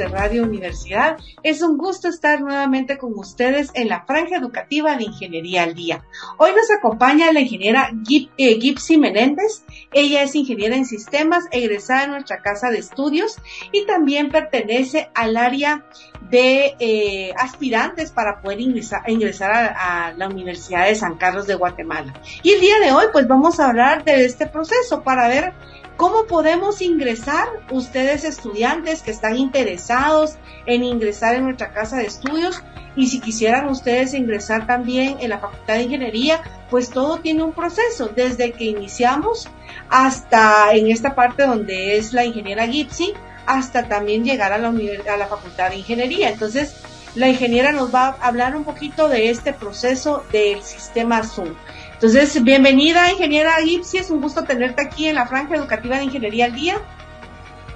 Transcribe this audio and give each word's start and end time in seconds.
de 0.00 0.08
Radio 0.08 0.44
Universidad? 0.44 1.18
Es 1.42 1.60
un 1.60 1.76
gusto 1.76 2.08
estar 2.08 2.40
nuevamente 2.40 2.96
con 2.96 3.12
ustedes 3.18 3.70
en 3.74 3.88
la 3.88 4.06
franja 4.06 4.36
educativa 4.38 4.96
de 4.96 5.04
Ingeniería 5.04 5.64
al 5.64 5.74
Día. 5.74 6.02
Hoy 6.38 6.52
nos 6.52 6.70
acompaña 6.70 7.30
la 7.32 7.40
ingeniera 7.40 7.90
eh, 8.38 8.58
Gipsy 8.58 8.96
Menéndez. 8.96 9.62
Ella 9.92 10.22
es 10.22 10.34
ingeniera 10.34 10.74
en 10.74 10.86
sistemas, 10.86 11.44
egresada 11.50 12.04
en 12.04 12.10
nuestra 12.12 12.40
casa 12.40 12.70
de 12.70 12.78
estudios 12.78 13.36
y 13.72 13.84
también 13.84 14.30
pertenece 14.30 15.10
al 15.14 15.36
área 15.36 15.84
de 16.30 16.76
eh, 16.78 17.34
aspirantes 17.36 18.10
para 18.10 18.40
poder 18.40 18.60
ingresar, 18.60 19.02
a, 19.52 20.06
a, 20.06 20.12
la 20.14 20.28
Universidad 20.28 20.86
de 20.86 20.94
San 20.94 21.18
Carlos 21.18 21.46
de 21.46 21.56
Guatemala. 21.56 22.14
Y 22.42 22.52
el 22.52 22.60
día 22.60 22.78
de 22.80 22.92
hoy 22.92 23.06
pues 23.12 23.28
vamos 23.28 23.60
a 23.60 23.68
hablar 23.68 24.02
de 24.04 24.24
este 24.24 24.46
proceso 24.46 25.02
para 25.02 25.28
ver 25.28 25.52
¿Cómo 26.00 26.24
podemos 26.24 26.80
ingresar 26.80 27.46
ustedes 27.70 28.24
estudiantes 28.24 29.02
que 29.02 29.10
están 29.10 29.36
interesados 29.36 30.36
en 30.64 30.82
ingresar 30.82 31.34
en 31.34 31.44
nuestra 31.44 31.74
casa 31.74 31.98
de 31.98 32.06
estudios? 32.06 32.62
Y 32.96 33.08
si 33.08 33.20
quisieran 33.20 33.68
ustedes 33.68 34.14
ingresar 34.14 34.66
también 34.66 35.18
en 35.20 35.28
la 35.28 35.40
Facultad 35.40 35.74
de 35.74 35.82
Ingeniería, 35.82 36.40
pues 36.70 36.88
todo 36.88 37.18
tiene 37.18 37.42
un 37.42 37.52
proceso, 37.52 38.08
desde 38.16 38.52
que 38.52 38.64
iniciamos 38.64 39.50
hasta 39.90 40.72
en 40.72 40.90
esta 40.90 41.14
parte 41.14 41.42
donde 41.42 41.98
es 41.98 42.14
la 42.14 42.24
ingeniera 42.24 42.66
Gipsy, 42.66 43.12
hasta 43.44 43.86
también 43.86 44.24
llegar 44.24 44.54
a 44.54 44.58
la, 44.58 44.68
a 44.68 45.16
la 45.18 45.26
Facultad 45.26 45.68
de 45.68 45.76
Ingeniería. 45.76 46.30
Entonces, 46.30 46.76
la 47.14 47.28
ingeniera 47.28 47.72
nos 47.72 47.94
va 47.94 48.16
a 48.18 48.28
hablar 48.28 48.56
un 48.56 48.64
poquito 48.64 49.10
de 49.10 49.28
este 49.28 49.52
proceso 49.52 50.24
del 50.32 50.62
sistema 50.62 51.22
Zoom. 51.24 51.54
Entonces, 52.02 52.42
bienvenida, 52.42 53.12
ingeniera 53.12 53.56
Gipsy, 53.56 53.98
es 53.98 54.10
un 54.10 54.22
gusto 54.22 54.44
tenerte 54.44 54.80
aquí 54.80 55.08
en 55.08 55.16
la 55.16 55.26
franja 55.26 55.56
educativa 55.56 55.98
de 55.98 56.04
Ingeniería 56.04 56.46
al 56.46 56.54
Día. 56.54 56.80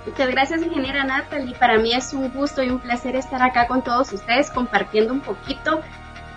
Muchas 0.06 0.30
gracias, 0.30 0.62
ingeniera 0.62 1.04
Natalie. 1.04 1.54
Para 1.56 1.76
mí 1.76 1.92
es 1.92 2.14
un 2.14 2.30
gusto 2.30 2.62
y 2.62 2.70
un 2.70 2.78
placer 2.78 3.16
estar 3.16 3.42
acá 3.42 3.66
con 3.66 3.84
todos 3.84 4.10
ustedes 4.14 4.50
compartiendo 4.50 5.12
un 5.12 5.20
poquito 5.20 5.82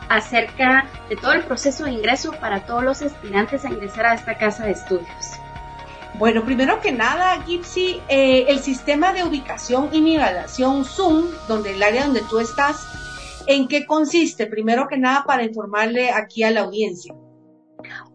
acerca 0.10 0.86
de 1.08 1.16
todo 1.16 1.32
el 1.32 1.46
proceso 1.46 1.86
de 1.86 1.92
ingreso 1.92 2.34
para 2.34 2.66
todos 2.66 2.84
los 2.84 3.02
aspirantes 3.02 3.64
a 3.64 3.70
ingresar 3.70 4.06
a 4.06 4.16
esta 4.16 4.38
casa 4.38 4.66
de 4.66 4.72
estudios. 4.72 5.40
Bueno, 6.16 6.44
primero 6.44 6.82
que 6.82 6.92
nada, 6.92 7.42
Gipsy, 7.44 8.02
eh, 8.10 8.48
el 8.50 8.60
sistema 8.60 9.14
de 9.14 9.24
ubicación 9.24 9.88
y 9.94 10.02
nivelación 10.02 10.84
Zoom, 10.84 11.28
donde 11.48 11.72
el 11.72 11.82
área 11.82 12.04
donde 12.04 12.24
tú 12.30 12.40
estás, 12.40 12.86
¿en 13.46 13.70
qué 13.70 13.86
consiste? 13.86 14.46
Primero 14.46 14.90
que 14.90 14.98
nada, 14.98 15.24
para 15.24 15.46
informarle 15.46 16.12
aquí 16.12 16.44
a 16.44 16.52
la 16.52 16.64
audiencia. 16.64 17.16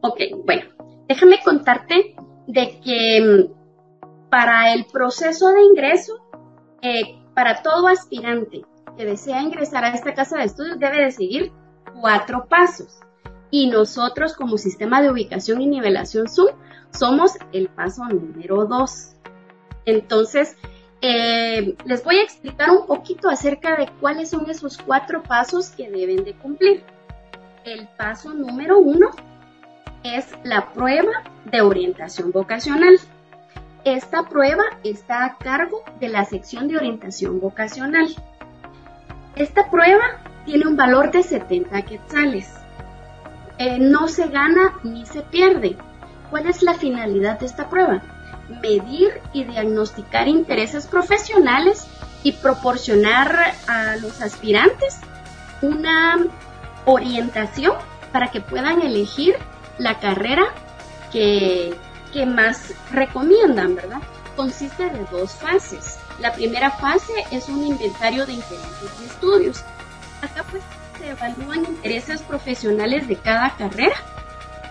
Ok, 0.01 0.21
bueno, 0.45 0.63
déjame 1.09 1.41
contarte 1.45 2.15
de 2.47 2.81
que 2.81 3.21
mm, 3.21 4.31
para 4.31 4.73
el 4.73 4.87
proceso 4.87 5.51
de 5.51 5.63
ingreso, 5.63 6.15
eh, 6.81 7.19
para 7.35 7.63
todo 7.63 7.87
aspirante 7.89 8.63
que 8.97 9.05
desea 9.05 9.43
ingresar 9.43 9.85
a 9.85 9.91
esta 9.95 10.15
casa 10.15 10.39
de 10.39 10.45
estudios 10.45 10.79
debe 10.79 11.05
de 11.05 11.11
seguir 11.11 11.53
cuatro 12.01 12.47
pasos. 12.49 13.01
Y 13.51 13.69
nosotros 13.69 14.35
como 14.35 14.57
sistema 14.57 15.03
de 15.03 15.11
ubicación 15.11 15.61
y 15.61 15.67
nivelación 15.67 16.29
Zoom 16.29 16.57
somos 16.91 17.33
el 17.53 17.69
paso 17.69 18.05
número 18.07 18.65
dos. 18.65 19.13
Entonces, 19.85 20.57
eh, 21.03 21.77
les 21.85 22.05
voy 22.05 22.17
a 22.17 22.23
explicar 22.23 22.71
un 22.71 22.87
poquito 22.87 23.29
acerca 23.29 23.77
de 23.77 23.89
cuáles 24.01 24.31
son 24.31 24.49
esos 24.49 24.79
cuatro 24.79 25.23
pasos 25.23 25.71
que 25.71 25.91
deben 25.91 26.25
de 26.25 26.35
cumplir. 26.35 26.85
El 27.65 27.89
paso 27.99 28.33
número 28.33 28.79
uno 28.79 29.11
es 30.05 30.27
la 30.45 30.73
prueba 30.73 31.13
de 31.45 31.61
orientación 31.61 32.33
vocacional. 32.33 32.99
Esta 33.85 34.29
prueba 34.29 34.63
está 34.85 35.25
a 35.25 35.37
cargo 35.39 35.83
de 36.01 36.09
la 36.09 36.25
sección 36.25 36.69
de 36.69 36.77
orientación 36.77 37.41
vocacional. 37.41 38.09
Esta 39.37 39.71
prueba 39.71 40.05
tiene 40.45 40.67
un 40.67 40.77
valor 40.77 41.11
de 41.11 41.23
70 41.23 41.83
quetzales. 41.83 42.53
Eh, 43.59 43.79
no 43.79 44.09
se 44.09 44.29
gana 44.29 44.79
ni 44.83 45.07
se 45.07 45.23
pierde. 45.23 45.77
¿Cuál 46.31 46.47
es 46.47 46.63
la 46.63 46.75
finalidad 46.75 47.39
de 47.41 47.47
esta 47.47 47.69
prueba? 47.69 48.03
Medir 48.61 49.21
y 49.33 49.45
diagnosticar 49.45 50.29
intereses 50.29 50.87
profesionales 50.87 51.87
y 52.23 52.33
proporcionar 52.33 53.55
a 53.67 53.97
los 53.97 54.21
aspirantes 54.23 54.99
una 55.61 56.19
orientación 56.85 57.75
para 58.13 58.31
que 58.31 58.41
puedan 58.41 58.83
elegir 58.83 59.37
la 59.79 59.99
carrera 59.99 60.45
que, 61.11 61.77
más 62.27 62.75
recomiendan, 62.91 63.75
¿verdad? 63.75 64.01
Consiste 64.37 64.89
de 64.91 65.05
dos 65.11 65.33
fases. 65.33 65.99
La 66.19 66.33
primera 66.33 66.71
fase 66.71 67.13
es 67.31 67.49
un 67.49 67.67
inventario 67.67 68.27
de 68.27 68.35
intereses 68.35 68.99
de 68.99 69.07
estudios. 69.07 69.65
Acá 70.21 70.45
pues 70.51 70.63
se 70.99 71.11
evalúan 71.11 71.65
intereses 71.65 72.23
profesionales 72.23 73.09
de 73.09 73.17
cada 73.17 73.57
carrera, 73.57 73.97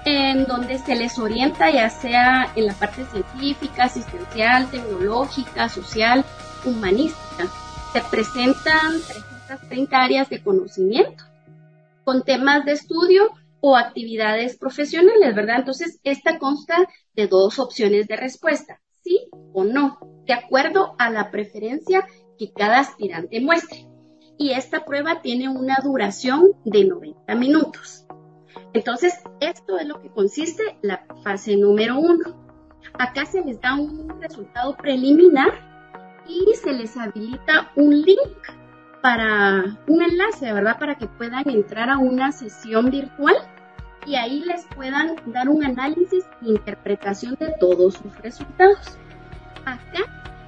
en 0.05 0.45
donde 0.45 0.79
se 0.79 0.95
les 0.95 1.17
orienta 1.19 1.69
ya 1.69 1.89
sea 1.89 2.51
en 2.55 2.67
la 2.67 2.73
parte 2.73 3.05
científica, 3.05 3.85
asistencial, 3.85 4.69
tecnológica, 4.69 5.67
social, 5.69 6.23
humanística. 6.63 7.47
Se 7.93 8.01
presentan 8.01 9.01
330 9.07 9.97
áreas 9.97 10.29
de 10.29 10.41
conocimiento 10.41 11.23
con 12.03 12.23
temas 12.23 12.65
de 12.65 12.73
estudio 12.73 13.31
o 13.61 13.77
actividades 13.77 14.57
profesionales, 14.57 15.35
¿verdad? 15.35 15.59
Entonces, 15.59 15.99
esta 16.03 16.39
consta 16.39 16.87
de 17.13 17.27
dos 17.27 17.59
opciones 17.59 18.07
de 18.07 18.17
respuesta, 18.17 18.81
sí 19.03 19.29
o 19.53 19.63
no, 19.63 19.99
de 20.25 20.33
acuerdo 20.33 20.95
a 20.97 21.09
la 21.09 21.31
preferencia 21.31 22.05
que 22.37 22.51
cada 22.51 22.79
aspirante 22.79 23.39
muestre. 23.39 23.87
Y 24.37 24.51
esta 24.51 24.83
prueba 24.83 25.21
tiene 25.21 25.47
una 25.47 25.77
duración 25.83 26.53
de 26.65 26.85
90 26.85 27.35
minutos. 27.35 28.05
Entonces, 28.73 29.13
esto 29.39 29.77
es 29.77 29.87
lo 29.87 30.01
que 30.01 30.09
consiste 30.09 30.63
la 30.81 31.05
fase 31.23 31.55
número 31.55 31.99
uno. 31.99 32.41
Acá 32.97 33.25
se 33.25 33.41
les 33.41 33.61
da 33.61 33.75
un 33.75 34.19
resultado 34.19 34.75
preliminar 34.75 35.51
y 36.27 36.53
se 36.55 36.73
les 36.73 36.97
habilita 36.97 37.71
un 37.75 38.01
link 38.01 38.17
para 39.01 39.77
un 39.87 40.01
enlace, 40.01 40.51
¿verdad? 40.53 40.79
Para 40.79 40.95
que 40.95 41.07
puedan 41.07 41.47
entrar 41.49 41.89
a 41.89 41.97
una 41.97 42.31
sesión 42.31 42.89
virtual 42.89 43.35
y 44.05 44.15
ahí 44.15 44.41
les 44.41 44.65
puedan 44.75 45.15
dar 45.27 45.49
un 45.49 45.63
análisis 45.63 46.25
e 46.41 46.49
interpretación 46.49 47.35
de 47.39 47.53
todos 47.59 47.95
sus 47.95 48.15
resultados. 48.17 48.97
Acá 49.65 50.01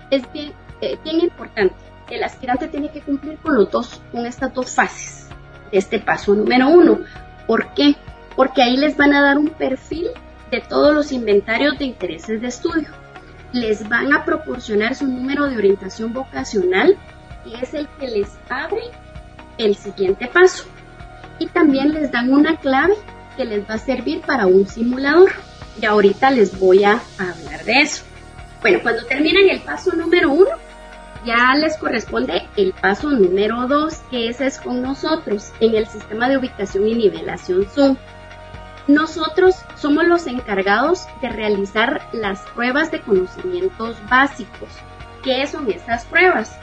es 0.10 0.32
bien, 0.32 0.54
eh, 0.82 0.98
bien 1.04 1.20
importante. 1.20 1.76
El 2.10 2.24
aspirante 2.24 2.68
tiene 2.68 2.92
que 2.92 3.02
cumplir 3.02 3.38
con 3.38 3.56
los 3.56 3.72
dos, 3.72 4.02
con 4.12 4.26
estas 4.26 4.54
dos 4.54 4.74
fases 4.76 5.30
de 5.72 5.78
este 5.78 6.00
paso 6.00 6.34
número 6.34 6.68
uno. 6.68 7.00
¿Por 7.48 7.74
qué? 7.74 7.96
Porque 8.36 8.64
ahí 8.64 8.78
les 8.78 8.98
van 8.98 9.14
a 9.14 9.22
dar 9.22 9.38
un 9.38 9.50
perfil 9.50 10.08
de 10.52 10.62
todos 10.62 10.94
los 10.94 11.12
inventarios 11.12 11.78
de 11.80 11.86
intereses 11.86 12.42
de 12.42 12.48
estudio. 12.48 12.90
Les 13.52 13.88
van 13.88 14.14
a 14.14 14.26
proporcionar 14.26 14.96
su 14.96 15.08
número 15.08 15.48
de 15.48 15.58
orientación 15.58 16.14
vocacional 16.14 16.98
y 17.46 17.56
es 17.56 17.74
el 17.74 17.88
que 18.00 18.08
les 18.08 18.30
abre 18.50 18.82
el 19.58 19.76
siguiente 19.76 20.28
paso. 20.28 20.66
Y 21.40 21.48
también 21.48 21.94
les 21.94 22.12
dan 22.12 22.32
una 22.32 22.58
clave 22.58 22.96
que 23.36 23.46
les 23.46 23.68
va 23.70 23.76
a 23.76 23.80
servir 23.80 24.22
para 24.22 24.48
un 24.48 24.68
simulador. 24.68 25.32
Y 25.82 25.86
ahorita 25.86 26.32
les 26.32 26.60
voy 26.60 26.84
a 26.84 27.02
hablar 27.18 27.64
de 27.66 27.82
eso. 27.82 28.04
Bueno, 28.62 28.80
cuando 28.82 29.06
terminan 29.06 29.50
el 29.50 29.62
paso 29.62 29.92
número 29.94 30.32
uno, 30.32 30.52
ya 31.26 31.56
les 31.56 31.78
corresponde 31.78 32.48
el 32.58 32.74
paso 32.74 33.10
número 33.10 33.68
dos, 33.68 33.96
que 34.12 34.30
ese 34.30 34.46
es 34.46 34.60
con 34.60 34.82
nosotros 34.82 35.52
en 35.60 35.76
el 35.76 35.88
sistema 35.88 36.30
de 36.30 36.38
ubicación 36.38 36.88
y 36.88 36.96
nivelación 36.96 37.66
Zoom. 37.66 37.98
Nosotros 38.88 39.56
somos 39.76 40.06
los 40.06 40.28
encargados 40.28 41.06
de 41.22 41.30
realizar 41.30 42.02
las 42.12 42.42
pruebas 42.54 42.92
de 42.92 43.00
conocimientos 43.00 43.96
básicos. 44.10 44.70
¿Qué 45.24 45.48
son 45.48 45.72
estas 45.72 46.04
pruebas? 46.06 46.58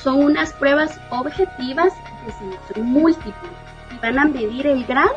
Son 0.00 0.22
unas 0.22 0.52
pruebas 0.52 1.00
objetivas 1.10 1.92
de 2.24 2.32
selección 2.32 2.86
múltiple 2.86 3.50
y 3.92 3.98
van 3.98 4.18
a 4.20 4.24
medir 4.26 4.68
el 4.68 4.84
grado 4.84 5.16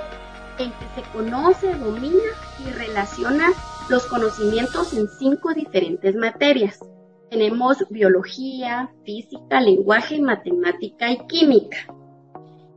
en 0.58 0.72
que 0.72 0.86
se 0.96 1.10
conoce, 1.12 1.74
domina 1.76 2.24
y 2.60 2.72
relaciona 2.72 3.48
los 3.90 4.06
conocimientos 4.06 4.94
en 4.94 5.08
cinco 5.08 5.54
diferentes 5.54 6.16
materias. 6.16 6.80
Tenemos 7.30 7.86
biología, 7.90 8.92
física, 9.06 9.60
lenguaje, 9.60 10.22
matemática 10.22 11.12
y 11.12 11.26
química. 11.28 11.78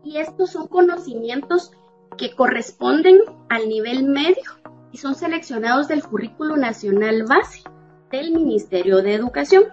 Y 0.02 0.18
estos 0.18 0.50
son 0.50 0.68
conocimientos 0.68 1.72
que 2.16 2.34
corresponden 2.34 3.18
al 3.48 3.68
nivel 3.68 4.04
medio 4.04 4.50
y 4.92 4.98
son 4.98 5.14
seleccionados 5.14 5.88
del 5.88 6.02
currículo 6.02 6.56
nacional 6.56 7.24
base 7.24 7.62
del 8.10 8.32
Ministerio 8.32 9.02
de 9.02 9.14
Educación. 9.14 9.64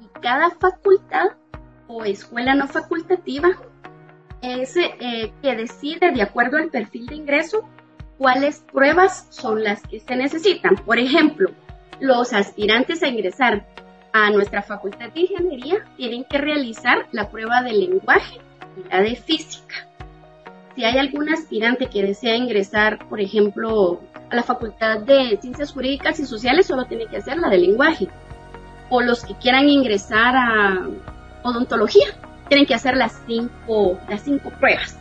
Y 0.00 0.20
cada 0.20 0.50
facultad 0.50 1.30
o 1.88 2.04
escuela 2.04 2.54
no 2.54 2.68
facultativa 2.68 3.48
es 4.42 4.76
eh, 4.76 5.32
que 5.42 5.56
decide 5.56 6.12
de 6.12 6.22
acuerdo 6.22 6.56
al 6.56 6.70
perfil 6.70 7.06
de 7.06 7.16
ingreso 7.16 7.68
cuáles 8.18 8.60
pruebas 8.72 9.26
son 9.30 9.62
las 9.62 9.82
que 9.82 10.00
se 10.00 10.16
necesitan. 10.16 10.76
Por 10.76 10.98
ejemplo, 10.98 11.50
los 12.00 12.32
aspirantes 12.32 13.02
a 13.02 13.08
ingresar 13.08 13.66
a 14.24 14.30
nuestra 14.30 14.62
facultad 14.62 15.10
de 15.10 15.20
ingeniería, 15.20 15.84
tienen 15.96 16.24
que 16.24 16.38
realizar 16.38 17.06
la 17.12 17.28
prueba 17.28 17.62
de 17.62 17.72
lenguaje 17.72 18.40
y 18.76 18.88
la 18.88 19.02
de 19.02 19.14
física. 19.14 19.86
Si 20.74 20.84
hay 20.84 20.98
algún 20.98 21.28
aspirante 21.28 21.88
que 21.88 22.02
desea 22.02 22.34
ingresar, 22.34 23.06
por 23.08 23.20
ejemplo, 23.20 24.00
a 24.30 24.36
la 24.36 24.42
facultad 24.42 25.00
de 25.00 25.38
ciencias 25.40 25.72
jurídicas 25.72 26.18
y 26.18 26.26
sociales, 26.26 26.66
solo 26.66 26.86
tiene 26.86 27.06
que 27.06 27.18
hacer 27.18 27.36
la 27.36 27.48
de 27.48 27.58
lenguaje. 27.58 28.08
O 28.88 29.02
los 29.02 29.24
que 29.24 29.34
quieran 29.34 29.68
ingresar 29.68 30.34
a 30.34 30.86
odontología, 31.42 32.06
tienen 32.48 32.66
que 32.66 32.74
hacer 32.74 32.96
las 32.96 33.20
cinco, 33.26 33.98
las 34.08 34.22
cinco 34.22 34.50
pruebas. 34.50 34.96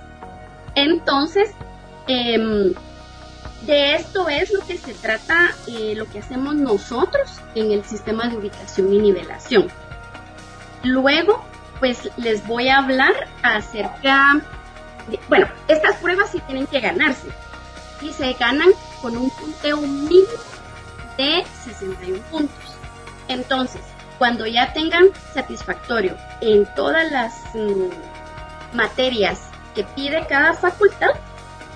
Entonces, 0.76 1.52
em, 2.08 2.74
de 3.62 3.96
esto 3.96 4.30
es 4.30 4.52
lo 4.52 4.60
que 4.66 4.78
se 4.78 4.94
trata, 4.94 5.50
eh, 5.68 5.94
lo 5.96 6.06
que 6.10 6.20
hacemos 6.20 6.56
nosotros 6.56 7.40
en 7.56 7.72
el 7.72 7.84
sistema 7.84 8.28
de 8.28 8.38
ubicación 8.38 8.94
y 8.94 9.00
nivelación. 9.00 9.68
Luego, 10.84 11.44
pues 11.80 12.10
les 12.18 12.46
voy 12.48 12.70
a 12.70 12.78
hablar 12.78 13.14
acerca, 13.42 14.42
de, 15.08 15.20
bueno, 15.30 15.48
estas 15.68 15.96
pruebas 15.98 16.30
sí 16.32 16.40
tienen 16.48 16.68
que 16.68 16.80
ganarse 16.80 17.28
y 18.02 18.12
se 18.12 18.34
ganan 18.34 18.70
con 19.02 19.18
un 19.18 19.30
punteo 19.32 19.82
mínimo 19.82 20.28
de 21.18 21.44
61 21.64 22.20
puntos. 22.30 22.78
Entonces, 23.28 23.82
cuando 24.18 24.46
ya 24.46 24.74
tengan 24.74 25.10
satisfactorio 25.34 26.16
en 26.42 26.66
todas 26.76 27.12
las 27.12 27.34
mm, 27.54 28.76
materias 28.76 29.50
que 29.74 29.84
pide 29.84 30.26
cada 30.28 30.54
facultad, 30.54 31.12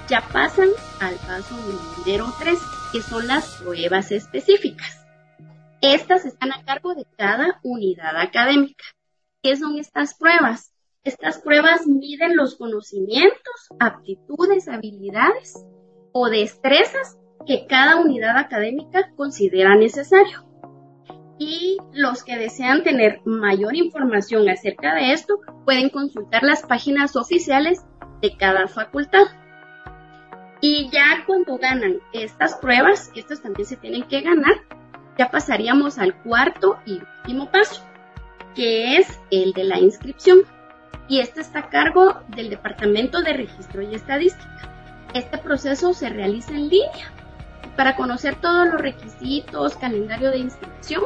ya 0.07 0.21
pasan 0.31 0.69
al 1.01 1.15
paso 1.15 1.55
número 1.55 2.33
3, 2.39 2.59
que 2.93 3.01
son 3.01 3.27
las 3.27 3.57
pruebas 3.57 4.11
específicas. 4.11 5.05
Estas 5.81 6.25
están 6.25 6.51
a 6.51 6.63
cargo 6.63 6.95
de 6.95 7.05
cada 7.17 7.59
unidad 7.63 8.17
académica. 8.17 8.83
¿Qué 9.41 9.55
son 9.55 9.77
estas 9.77 10.15
pruebas? 10.15 10.73
Estas 11.03 11.39
pruebas 11.39 11.87
miden 11.87 12.35
los 12.35 12.55
conocimientos, 12.55 13.69
aptitudes, 13.79 14.67
habilidades 14.67 15.63
o 16.11 16.29
destrezas 16.29 17.17
que 17.45 17.65
cada 17.67 17.97
unidad 17.97 18.37
académica 18.37 19.13
considera 19.15 19.75
necesario 19.75 20.48
y 21.39 21.77
los 21.93 22.23
que 22.23 22.37
desean 22.37 22.83
tener 22.83 23.21
mayor 23.25 23.75
información 23.75 24.47
acerca 24.49 24.93
de 24.93 25.13
esto 25.13 25.39
pueden 25.65 25.89
consultar 25.89 26.43
las 26.43 26.63
páginas 26.63 27.15
oficiales 27.15 27.79
de 28.21 28.35
cada 28.35 28.67
facultad. 28.67 29.25
Y 30.61 30.89
ya 30.91 31.23
cuando 31.25 31.57
ganan 31.57 32.01
estas 32.11 32.55
pruebas, 32.55 33.09
estas 33.15 33.41
también 33.41 33.65
se 33.65 33.77
tienen 33.77 34.03
que 34.03 34.19
ganar, 34.19 34.55
ya 35.17 35.31
pasaríamos 35.31 35.97
al 35.97 36.13
cuarto 36.21 36.77
y 36.85 36.99
último 37.21 37.49
paso, 37.49 37.81
que 38.53 38.97
es 38.97 39.19
el 39.31 39.53
de 39.53 39.63
la 39.63 39.79
inscripción. 39.79 40.39
Y 41.07 41.21
este 41.21 41.39
está 41.39 41.59
a 41.59 41.69
cargo 41.69 42.19
del 42.35 42.49
Departamento 42.49 43.21
de 43.21 43.33
Registro 43.33 43.81
y 43.81 43.95
Estadística. 43.95 45.07
Este 45.13 45.37
proceso 45.37 45.93
se 45.93 46.09
realiza 46.09 46.51
en 46.51 46.69
línea. 46.69 47.13
Para 47.77 47.95
conocer 47.95 48.35
todos 48.35 48.67
los 48.67 48.81
requisitos, 48.81 49.77
calendario 49.77 50.31
de 50.31 50.39
inscripción, 50.39 51.05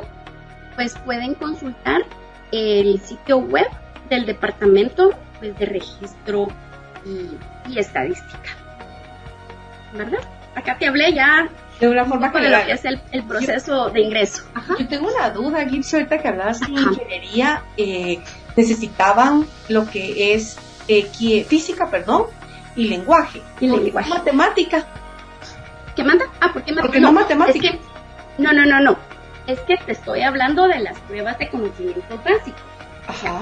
pues 0.76 0.98
pueden 1.06 1.36
consultar 1.36 2.04
el 2.52 3.00
sitio 3.02 3.38
web 3.38 3.68
del 4.10 4.26
Departamento 4.26 5.12
pues, 5.40 5.58
de 5.58 5.66
Registro 5.66 6.48
y, 7.06 7.78
Estadística. 7.78 8.50
¿Verdad? 9.94 10.20
Acá 10.56 10.78
te 10.78 10.88
hablé 10.88 11.14
ya 11.14 11.50
de 11.80 11.90
una 11.90 12.06
forma 12.06 12.28
lo 12.28 12.66
que 12.66 12.72
es 12.72 12.86
el, 12.86 13.24
proceso 13.24 13.90
de 13.90 14.02
ingreso. 14.02 14.44
Yo 14.80 14.88
tengo 14.88 15.08
una 15.08 15.30
duda, 15.32 15.68
Gibbs, 15.68 15.94
ahorita 15.94 16.20
que 16.20 16.28
hablabas 16.28 16.60
de 16.60 16.72
ingeniería, 16.72 17.64
eh, 17.78 18.20
necesitaban 18.56 19.46
lo 19.70 19.90
que 19.90 20.34
es 20.34 20.58
eh, 20.88 21.46
física, 21.48 21.90
perdón, 21.90 22.26
y 22.76 22.88
lenguaje. 22.88 23.42
Y 23.60 23.68
lenguaje. 23.68 24.10
Matemática. 24.10 24.86
¿Qué 25.96 26.04
manda? 26.04 26.26
Ah, 26.40 26.52
¿por 26.54 26.64
qué 26.64 26.74
Porque 26.74 27.00
no, 27.00 27.08
no 27.08 27.20
matemática. 27.22 27.70
no, 28.38 28.54
no, 28.54 28.66
no, 28.66 28.80
no 28.82 29.13
es 29.48 29.60
que 29.62 29.78
te 29.78 29.92
estoy 29.92 30.22
hablando 30.22 30.68
de 30.68 30.80
las 30.80 31.00
pruebas 31.02 31.38
de 31.38 31.50
conocimiento 31.50 32.18
básico. 32.18 32.58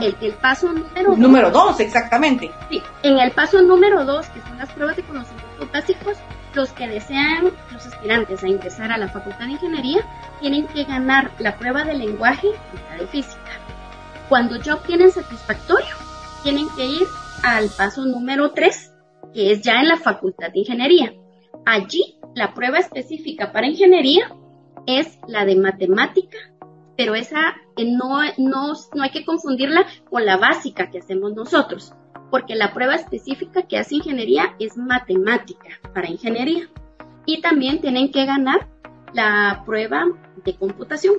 el, 0.02 0.16
el, 0.22 0.34
paso 0.34 0.72
número 0.72 1.10
dos. 1.10 1.18
Número 1.18 1.52
dos, 1.52 1.80
exactamente. 1.80 2.52
Sí, 2.70 2.82
en 3.04 3.20
el 3.20 3.32
paso 3.32 3.62
número 3.62 4.06
dos, 4.06 4.28
que 4.30 4.42
son 4.42 4.58
las 4.58 4.72
pruebas 4.72 4.96
de 4.96 5.04
conocimientos 5.04 5.72
básicos, 5.72 6.18
los 6.54 6.72
que 6.72 6.88
desean, 6.88 7.52
los 7.72 7.86
aspirantes 7.86 8.44
a 8.44 8.48
ingresar 8.48 8.92
a 8.92 8.98
la 8.98 9.08
Facultad 9.08 9.46
de 9.46 9.52
Ingeniería, 9.52 10.02
tienen 10.40 10.68
que 10.68 10.84
ganar 10.84 11.32
la 11.40 11.58
prueba 11.58 11.84
de 11.84 11.94
lenguaje 11.94 12.48
y 12.48 12.92
la 12.92 12.98
de 12.98 13.08
física. 13.08 13.52
Cuando 14.28 14.58
ya 14.58 14.76
obtienen 14.76 15.12
satisfactorio, 15.12 15.96
tienen 16.44 16.68
que 16.76 16.86
ir 16.86 17.08
al 17.44 17.70
paso 17.70 18.06
número 18.06 18.52
tres, 18.52 18.92
que 19.34 19.52
es 19.52 19.62
ya 19.62 19.80
en 19.80 19.88
la 19.88 19.98
Facultad 19.98 20.52
de 20.52 20.60
Ingeniería. 20.60 21.14
Allí, 21.66 22.18
la 22.34 22.54
prueba 22.54 22.80
específica 22.80 23.52
para 23.52 23.68
ingeniería 23.68 24.34
es 24.88 25.20
la 25.28 25.46
de 25.46 25.56
matemática, 25.56 26.38
pero 26.98 27.16
esa 27.16 27.56
eh, 27.78 27.86
no, 27.86 28.20
no, 28.38 28.74
no 28.94 29.04
hay 29.04 29.12
que 29.12 29.26
confundirla 29.26 29.86
con 30.10 30.26
la 30.26 30.38
básica 30.38 30.90
que 30.90 31.00
hacemos 31.00 31.34
nosotros, 31.34 31.94
porque 32.30 32.56
la 32.56 32.74
prueba 32.74 32.96
específica 32.96 33.64
que 33.64 33.78
hace 33.78 33.96
ingeniería 33.96 34.56
es 34.60 34.78
matemática 34.78 35.70
para 35.94 36.10
ingeniería. 36.10 36.70
Y 37.26 37.42
también 37.42 37.82
tienen 37.82 38.12
que 38.12 38.26
ganar 38.26 38.68
la 39.14 39.64
prueba 39.66 40.06
de 40.44 40.56
computación. 40.56 41.16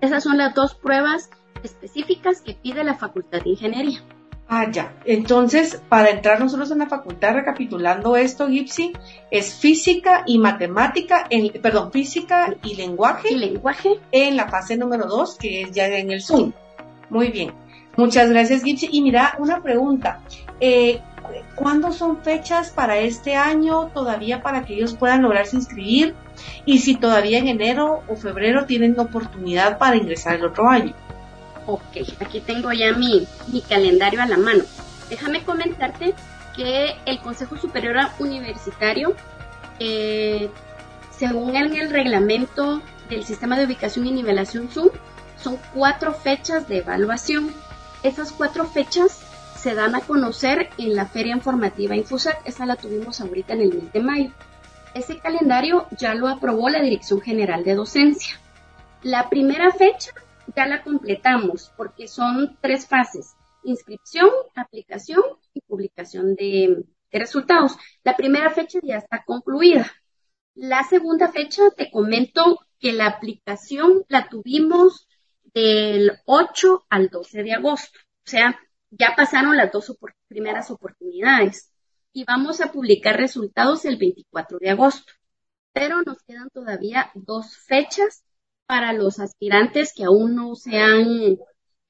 Esas 0.00 0.24
son 0.24 0.38
las 0.38 0.54
dos 0.54 0.74
pruebas 0.74 1.30
específicas 1.62 2.42
que 2.42 2.54
pide 2.54 2.84
la 2.84 2.94
Facultad 2.94 3.42
de 3.42 3.50
Ingeniería. 3.50 4.02
Ah, 4.46 4.70
ya. 4.70 4.92
Entonces, 5.04 5.82
para 5.88 6.10
entrar 6.10 6.38
nosotros 6.38 6.70
en 6.70 6.78
la 6.78 6.86
facultad, 6.86 7.34
recapitulando 7.34 8.16
esto, 8.16 8.48
Gipsy, 8.48 8.92
es 9.30 9.54
física 9.54 10.22
y 10.26 10.38
matemática, 10.38 11.26
en, 11.30 11.60
perdón, 11.62 11.90
física 11.90 12.54
y 12.62 12.76
lenguaje. 12.76 13.32
Y 13.32 13.36
lenguaje. 13.36 14.00
En 14.12 14.36
la 14.36 14.48
fase 14.48 14.76
número 14.76 15.06
2, 15.06 15.38
que 15.38 15.62
es 15.62 15.72
ya 15.72 15.86
en 15.86 16.10
el 16.10 16.22
Zoom. 16.22 16.52
Muy 17.08 17.30
bien. 17.30 17.52
Muchas 17.96 18.28
gracias, 18.28 18.62
Gipsy. 18.62 18.88
Y 18.92 19.02
mira, 19.02 19.34
una 19.38 19.62
pregunta. 19.62 20.20
Eh, 20.60 21.00
¿Cuándo 21.54 21.90
son 21.92 22.18
fechas 22.22 22.70
para 22.70 22.98
este 22.98 23.36
año 23.36 23.86
todavía 23.94 24.42
para 24.42 24.64
que 24.64 24.74
ellos 24.74 24.94
puedan 24.94 25.22
lograrse 25.22 25.56
inscribir? 25.56 26.14
Y 26.66 26.78
si 26.78 26.96
todavía 26.96 27.38
en 27.38 27.48
enero 27.48 28.02
o 28.08 28.16
febrero 28.16 28.66
tienen 28.66 28.98
oportunidad 28.98 29.78
para 29.78 29.96
ingresar 29.96 30.34
el 30.34 30.44
otro 30.44 30.68
año. 30.68 30.94
Ok, 31.66 31.96
aquí 32.20 32.40
tengo 32.40 32.72
ya 32.72 32.92
mi, 32.92 33.26
mi 33.52 33.62
calendario 33.62 34.22
a 34.22 34.26
la 34.26 34.36
mano. 34.36 34.64
Déjame 35.08 35.44
comentarte 35.44 36.14
que 36.56 36.96
el 37.06 37.20
Consejo 37.20 37.56
Superior 37.56 37.96
Universitario, 38.18 39.14
eh, 39.80 40.50
según 41.10 41.56
el 41.56 41.90
reglamento 41.90 42.82
del 43.08 43.24
sistema 43.24 43.58
de 43.58 43.66
ubicación 43.66 44.06
y 44.06 44.12
nivelación 44.12 44.68
Zoom, 44.68 44.90
son 45.42 45.58
cuatro 45.74 46.12
fechas 46.12 46.68
de 46.68 46.78
evaluación. 46.78 47.52
Esas 48.02 48.32
cuatro 48.32 48.66
fechas 48.66 49.20
se 49.56 49.74
dan 49.74 49.94
a 49.94 50.00
conocer 50.00 50.70
en 50.78 50.94
la 50.94 51.06
Feria 51.06 51.34
Informativa 51.34 51.96
Infusac. 51.96 52.40
Esa 52.44 52.66
la 52.66 52.76
tuvimos 52.76 53.20
ahorita 53.20 53.54
en 53.54 53.62
el 53.62 53.74
mes 53.74 53.92
de 53.92 54.00
mayo. 54.00 54.30
Ese 54.94 55.18
calendario 55.18 55.86
ya 55.98 56.14
lo 56.14 56.28
aprobó 56.28 56.68
la 56.68 56.82
Dirección 56.82 57.20
General 57.20 57.64
de 57.64 57.74
Docencia. 57.74 58.38
La 59.02 59.28
primera 59.28 59.72
fecha 59.72 60.12
ya 60.56 60.66
la 60.66 60.82
completamos 60.82 61.72
porque 61.76 62.08
son 62.08 62.58
tres 62.60 62.86
fases, 62.86 63.34
inscripción, 63.64 64.30
aplicación 64.54 65.22
y 65.52 65.60
publicación 65.62 66.34
de, 66.34 66.84
resultados. 67.18 67.76
La 68.02 68.16
primera 68.16 68.50
fecha 68.50 68.80
ya 68.82 68.96
está 68.96 69.22
concluida. 69.24 69.90
La 70.54 70.82
segunda 70.82 71.30
fecha 71.30 71.62
te 71.76 71.90
comento 71.90 72.58
que 72.78 72.92
la 72.92 73.06
aplicación 73.06 74.04
la 74.08 74.28
tuvimos 74.28 75.06
del 75.54 76.12
8 76.26 76.86
al 76.90 77.08
12 77.08 77.42
de 77.42 77.52
agosto. 77.52 77.98
O 78.26 78.30
sea, 78.30 78.58
ya 78.90 79.14
pasaron 79.16 79.56
las 79.56 79.72
dos 79.72 79.96
primeras 80.28 80.70
oportunidades 80.70 81.72
y 82.12 82.24
vamos 82.24 82.60
a 82.60 82.72
publicar 82.72 83.16
resultados 83.16 83.84
el 83.84 83.96
24 83.96 84.58
de 84.58 84.70
agosto. 84.70 85.12
Pero 85.72 86.02
nos 86.02 86.22
quedan 86.22 86.50
todavía 86.50 87.10
dos 87.14 87.56
fechas 87.56 88.24
para 88.66 88.92
los 88.92 89.20
aspirantes 89.20 89.92
que 89.94 90.04
aún 90.04 90.34
no 90.34 90.54
se 90.54 90.78
han 90.78 91.38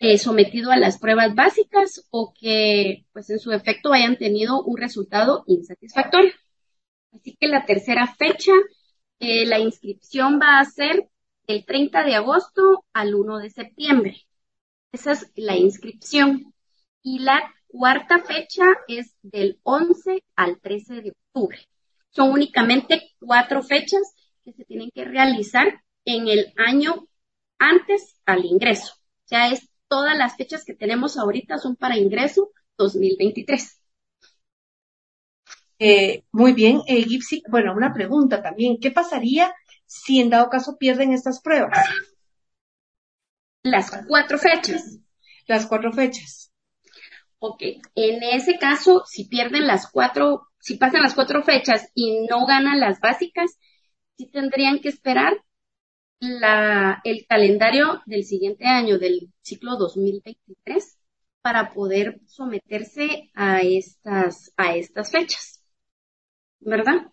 eh, 0.00 0.18
sometido 0.18 0.70
a 0.70 0.76
las 0.76 0.98
pruebas 0.98 1.34
básicas 1.34 2.06
o 2.10 2.34
que 2.38 3.06
pues 3.12 3.30
en 3.30 3.38
su 3.38 3.52
efecto 3.52 3.92
hayan 3.92 4.16
tenido 4.16 4.62
un 4.62 4.76
resultado 4.76 5.44
insatisfactorio. 5.46 6.32
Así 7.12 7.36
que 7.38 7.48
la 7.48 7.64
tercera 7.64 8.06
fecha, 8.14 8.52
eh, 9.20 9.46
la 9.46 9.58
inscripción 9.58 10.40
va 10.40 10.58
a 10.58 10.64
ser 10.64 11.08
del 11.46 11.64
30 11.64 12.04
de 12.04 12.16
agosto 12.16 12.84
al 12.92 13.14
1 13.14 13.38
de 13.38 13.50
septiembre. 13.50 14.16
Esa 14.92 15.12
es 15.12 15.30
la 15.36 15.56
inscripción. 15.56 16.52
Y 17.02 17.20
la 17.20 17.54
cuarta 17.68 18.18
fecha 18.20 18.64
es 18.88 19.14
del 19.22 19.60
11 19.62 20.24
al 20.36 20.60
13 20.60 21.02
de 21.02 21.10
octubre. 21.10 21.58
Son 22.10 22.30
únicamente 22.30 23.14
cuatro 23.18 23.62
fechas 23.62 24.14
que 24.44 24.52
se 24.52 24.64
tienen 24.64 24.90
que 24.94 25.04
realizar 25.04 25.83
en 26.04 26.28
el 26.28 26.52
año 26.56 27.08
antes 27.58 28.20
al 28.24 28.44
ingreso. 28.44 28.94
Ya 29.30 29.48
es 29.48 29.68
todas 29.88 30.16
las 30.16 30.36
fechas 30.36 30.64
que 30.64 30.74
tenemos 30.74 31.16
ahorita 31.16 31.58
son 31.58 31.76
para 31.76 31.96
ingreso 31.96 32.50
2023. 32.76 33.80
Eh, 35.78 36.24
muy 36.32 36.52
bien, 36.52 36.82
eh, 36.86 37.02
Gipsy. 37.02 37.42
Bueno, 37.50 37.74
una 37.74 37.92
pregunta 37.92 38.42
también. 38.42 38.78
¿Qué 38.80 38.90
pasaría 38.90 39.54
si 39.86 40.20
en 40.20 40.30
dado 40.30 40.48
caso 40.48 40.76
pierden 40.78 41.12
estas 41.12 41.40
pruebas? 41.40 41.78
Las 43.62 43.90
cuatro 44.06 44.38
fechas. 44.38 44.98
Las 45.46 45.66
cuatro 45.66 45.92
fechas. 45.92 46.52
Ok, 47.38 47.62
en 47.94 48.22
ese 48.22 48.56
caso, 48.58 49.04
si 49.06 49.26
pierden 49.26 49.66
las 49.66 49.90
cuatro, 49.90 50.48
si 50.58 50.76
pasan 50.76 51.02
las 51.02 51.14
cuatro 51.14 51.42
fechas 51.42 51.90
y 51.94 52.26
no 52.26 52.46
ganan 52.46 52.80
las 52.80 53.00
básicas, 53.00 53.58
sí 54.16 54.30
tendrían 54.30 54.78
que 54.80 54.88
esperar 54.88 55.34
la, 56.40 57.00
el 57.04 57.26
calendario 57.28 58.02
del 58.06 58.24
siguiente 58.24 58.66
año, 58.66 58.98
del 58.98 59.30
ciclo 59.42 59.76
2023, 59.76 60.98
para 61.42 61.72
poder 61.72 62.20
someterse 62.26 63.30
a 63.34 63.60
estas, 63.60 64.52
a 64.56 64.74
estas 64.74 65.10
fechas. 65.10 65.62
¿Verdad? 66.60 67.06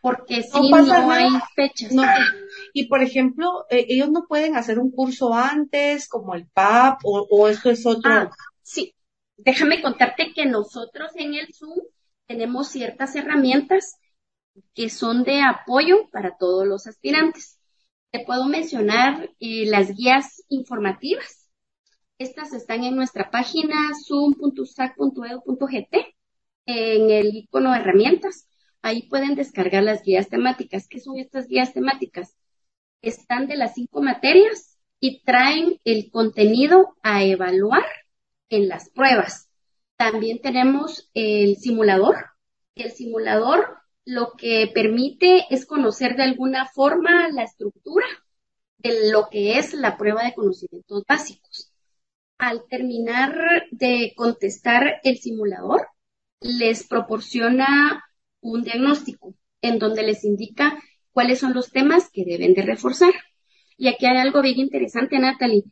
Porque 0.00 0.42
si 0.42 0.70
no, 0.70 1.10
hay 1.10 1.28
fechas. 1.54 1.92
Y 2.72 2.88
por 2.88 3.02
ejemplo, 3.02 3.66
eh, 3.70 3.86
ellos 3.88 4.10
no 4.10 4.26
pueden 4.26 4.56
hacer 4.56 4.78
un 4.78 4.90
curso 4.90 5.34
antes, 5.34 6.08
como 6.08 6.34
el 6.34 6.46
PAP, 6.46 7.00
o, 7.04 7.48
esto 7.48 7.70
es 7.70 7.86
otro. 7.86 8.10
Ah, 8.12 8.30
sí, 8.62 8.94
déjame 9.36 9.82
contarte 9.82 10.32
que 10.34 10.46
nosotros 10.46 11.10
en 11.16 11.34
el 11.34 11.48
Zoom 11.54 11.78
tenemos 12.26 12.68
ciertas 12.68 13.14
herramientas 13.16 13.98
que 14.74 14.88
son 14.88 15.24
de 15.24 15.40
apoyo 15.40 16.08
para 16.10 16.36
todos 16.36 16.66
los 16.66 16.86
aspirantes. 16.86 17.53
Te 18.14 18.24
puedo 18.24 18.46
mencionar 18.46 19.28
eh, 19.40 19.66
las 19.66 19.96
guías 19.96 20.44
informativas. 20.48 21.50
Estas 22.16 22.52
están 22.52 22.84
en 22.84 22.94
nuestra 22.94 23.28
página 23.28 23.74
zoom.sac.edu.gt 24.06 25.96
en 26.66 27.10
el 27.10 27.34
icono 27.34 27.72
de 27.72 27.78
herramientas. 27.78 28.48
Ahí 28.82 29.08
pueden 29.08 29.34
descargar 29.34 29.82
las 29.82 30.04
guías 30.04 30.28
temáticas. 30.28 30.86
¿Qué 30.86 31.00
son 31.00 31.18
estas 31.18 31.48
guías 31.48 31.74
temáticas? 31.74 32.36
Están 33.02 33.48
de 33.48 33.56
las 33.56 33.74
cinco 33.74 34.00
materias 34.00 34.78
y 35.00 35.24
traen 35.24 35.80
el 35.82 36.12
contenido 36.12 36.94
a 37.02 37.24
evaluar 37.24 37.84
en 38.48 38.68
las 38.68 38.90
pruebas. 38.90 39.50
También 39.96 40.40
tenemos 40.40 41.10
el 41.14 41.56
simulador. 41.56 42.14
El 42.76 42.92
simulador 42.92 43.78
lo 44.04 44.32
que 44.36 44.70
permite 44.72 45.46
es 45.50 45.66
conocer 45.66 46.16
de 46.16 46.24
alguna 46.24 46.66
forma 46.66 47.28
la 47.30 47.44
estructura 47.44 48.06
de 48.78 49.10
lo 49.10 49.28
que 49.30 49.58
es 49.58 49.72
la 49.72 49.96
prueba 49.96 50.24
de 50.24 50.34
conocimientos 50.34 51.04
básicos. 51.08 51.72
Al 52.36 52.66
terminar 52.68 53.66
de 53.70 54.12
contestar 54.16 55.00
el 55.04 55.18
simulador, 55.18 55.88
les 56.40 56.86
proporciona 56.86 58.04
un 58.40 58.62
diagnóstico 58.62 59.34
en 59.62 59.78
donde 59.78 60.02
les 60.02 60.24
indica 60.24 60.78
cuáles 61.12 61.38
son 61.38 61.54
los 61.54 61.70
temas 61.70 62.10
que 62.10 62.24
deben 62.24 62.52
de 62.52 62.62
reforzar. 62.62 63.14
Y 63.78 63.88
aquí 63.88 64.06
hay 64.06 64.18
algo 64.18 64.42
bien 64.42 64.58
interesante, 64.58 65.18
Natalie. 65.18 65.64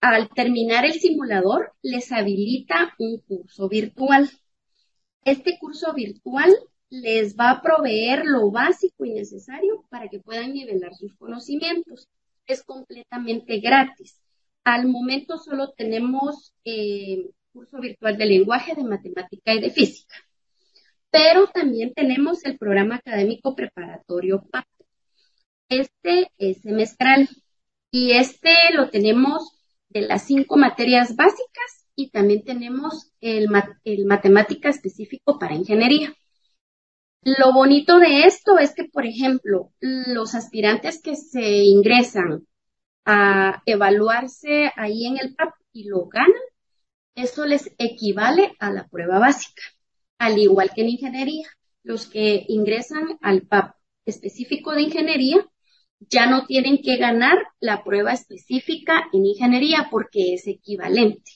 Al 0.00 0.28
terminar 0.28 0.84
el 0.84 0.94
simulador, 0.94 1.72
les 1.80 2.12
habilita 2.12 2.92
un 2.98 3.18
curso 3.18 3.68
virtual. 3.68 4.30
Este 5.24 5.56
curso 5.58 5.94
virtual 5.94 6.52
les 6.92 7.34
va 7.36 7.50
a 7.50 7.62
proveer 7.62 8.26
lo 8.26 8.50
básico 8.50 9.06
y 9.06 9.12
necesario 9.12 9.82
para 9.88 10.08
que 10.08 10.20
puedan 10.20 10.52
nivelar 10.52 10.94
sus 10.94 11.14
conocimientos. 11.14 12.06
Es 12.46 12.62
completamente 12.62 13.60
gratis. 13.60 14.20
Al 14.62 14.86
momento 14.88 15.38
solo 15.38 15.72
tenemos 15.72 16.52
eh, 16.66 17.30
curso 17.50 17.80
virtual 17.80 18.18
de 18.18 18.26
lenguaje, 18.26 18.74
de 18.74 18.84
matemática 18.84 19.54
y 19.54 19.60
de 19.62 19.70
física. 19.70 20.14
Pero 21.10 21.46
también 21.46 21.94
tenemos 21.94 22.44
el 22.44 22.58
programa 22.58 22.96
académico 22.96 23.56
preparatorio 23.56 24.42
PAP. 24.50 24.66
Este 25.70 26.30
es 26.36 26.60
semestral 26.60 27.26
y 27.90 28.12
este 28.12 28.54
lo 28.74 28.90
tenemos 28.90 29.58
de 29.88 30.02
las 30.02 30.26
cinco 30.26 30.58
materias 30.58 31.16
básicas 31.16 31.86
y 31.96 32.10
también 32.10 32.44
tenemos 32.44 33.12
el, 33.22 33.48
el 33.84 34.04
matemática 34.04 34.68
específico 34.68 35.38
para 35.38 35.54
ingeniería. 35.54 36.14
Lo 37.24 37.52
bonito 37.52 37.98
de 37.98 38.24
esto 38.24 38.58
es 38.58 38.74
que, 38.74 38.84
por 38.84 39.06
ejemplo, 39.06 39.72
los 39.80 40.34
aspirantes 40.34 41.00
que 41.00 41.14
se 41.14 41.62
ingresan 41.64 42.46
a 43.04 43.62
evaluarse 43.66 44.72
ahí 44.76 45.06
en 45.06 45.18
el 45.18 45.34
PAP 45.34 45.54
y 45.72 45.88
lo 45.88 46.06
ganan, 46.08 46.32
eso 47.14 47.46
les 47.46 47.72
equivale 47.78 48.56
a 48.58 48.72
la 48.72 48.88
prueba 48.88 49.20
básica, 49.20 49.62
al 50.18 50.38
igual 50.38 50.70
que 50.74 50.82
en 50.82 50.90
ingeniería. 50.90 51.46
Los 51.84 52.06
que 52.06 52.44
ingresan 52.48 53.18
al 53.22 53.42
PAP 53.42 53.76
específico 54.04 54.72
de 54.72 54.82
ingeniería 54.82 55.46
ya 56.00 56.26
no 56.26 56.46
tienen 56.46 56.82
que 56.82 56.96
ganar 56.96 57.38
la 57.60 57.84
prueba 57.84 58.12
específica 58.12 59.04
en 59.12 59.26
ingeniería 59.26 59.88
porque 59.90 60.34
es 60.34 60.48
equivalente. 60.48 61.30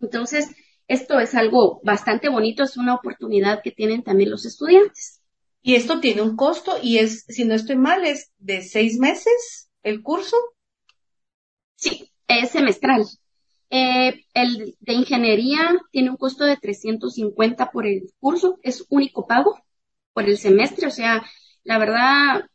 Entonces, 0.00 0.50
esto 0.88 1.20
es 1.20 1.34
algo 1.34 1.80
bastante 1.84 2.28
bonito, 2.30 2.62
es 2.62 2.76
una 2.78 2.94
oportunidad 2.94 3.60
que 3.62 3.72
tienen 3.72 4.02
también 4.02 4.30
los 4.30 4.46
estudiantes. 4.46 5.15
Y 5.66 5.74
esto 5.74 5.98
tiene 5.98 6.22
un 6.22 6.36
costo 6.36 6.78
y 6.80 6.98
es, 6.98 7.24
si 7.26 7.44
no 7.44 7.52
estoy 7.52 7.74
mal, 7.74 8.04
es 8.04 8.30
de 8.38 8.62
seis 8.62 9.00
meses 9.00 9.68
el 9.82 10.00
curso. 10.00 10.36
Sí, 11.74 12.08
es 12.28 12.50
semestral. 12.50 13.04
Eh, 13.70 14.24
el 14.32 14.76
de 14.78 14.92
ingeniería 14.92 15.76
tiene 15.90 16.10
un 16.10 16.18
costo 16.18 16.44
de 16.44 16.56
350 16.56 17.72
por 17.72 17.84
el 17.84 18.02
curso, 18.20 18.60
es 18.62 18.86
único 18.90 19.26
pago 19.26 19.60
por 20.12 20.28
el 20.28 20.38
semestre, 20.38 20.86
o 20.86 20.90
sea, 20.92 21.26
la 21.64 21.78
verdad 21.78 22.48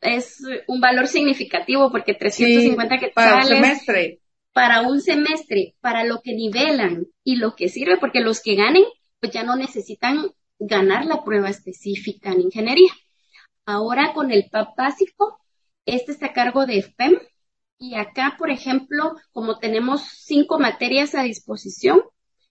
es 0.00 0.40
un 0.68 0.80
valor 0.80 1.08
significativo 1.08 1.90
porque 1.90 2.14
350 2.14 2.96
que 2.96 3.08
para 3.08 3.36
un 3.36 3.44
semestre. 3.44 4.20
Para 4.54 4.80
un 4.88 5.02
semestre, 5.02 5.74
para 5.82 6.02
lo 6.02 6.22
que 6.22 6.32
nivelan 6.32 7.08
y 7.22 7.36
lo 7.36 7.54
que 7.54 7.68
sirve, 7.68 7.98
porque 7.98 8.20
los 8.20 8.40
que 8.40 8.54
ganen, 8.54 8.84
pues 9.20 9.32
ya 9.32 9.42
no 9.42 9.54
necesitan 9.54 10.30
ganar 10.58 11.04
la 11.06 11.24
prueba 11.24 11.48
específica 11.48 12.32
en 12.32 12.42
ingeniería. 12.42 12.92
Ahora 13.64 14.12
con 14.14 14.30
el 14.30 14.48
PAP 14.50 14.76
básico, 14.76 15.38
este 15.84 16.12
está 16.12 16.26
a 16.26 16.32
cargo 16.32 16.66
de 16.66 16.82
FPEM 16.82 17.18
y 17.78 17.94
acá, 17.96 18.36
por 18.38 18.50
ejemplo, 18.50 19.16
como 19.32 19.58
tenemos 19.58 20.02
cinco 20.02 20.58
materias 20.58 21.14
a 21.14 21.22
disposición, 21.22 22.00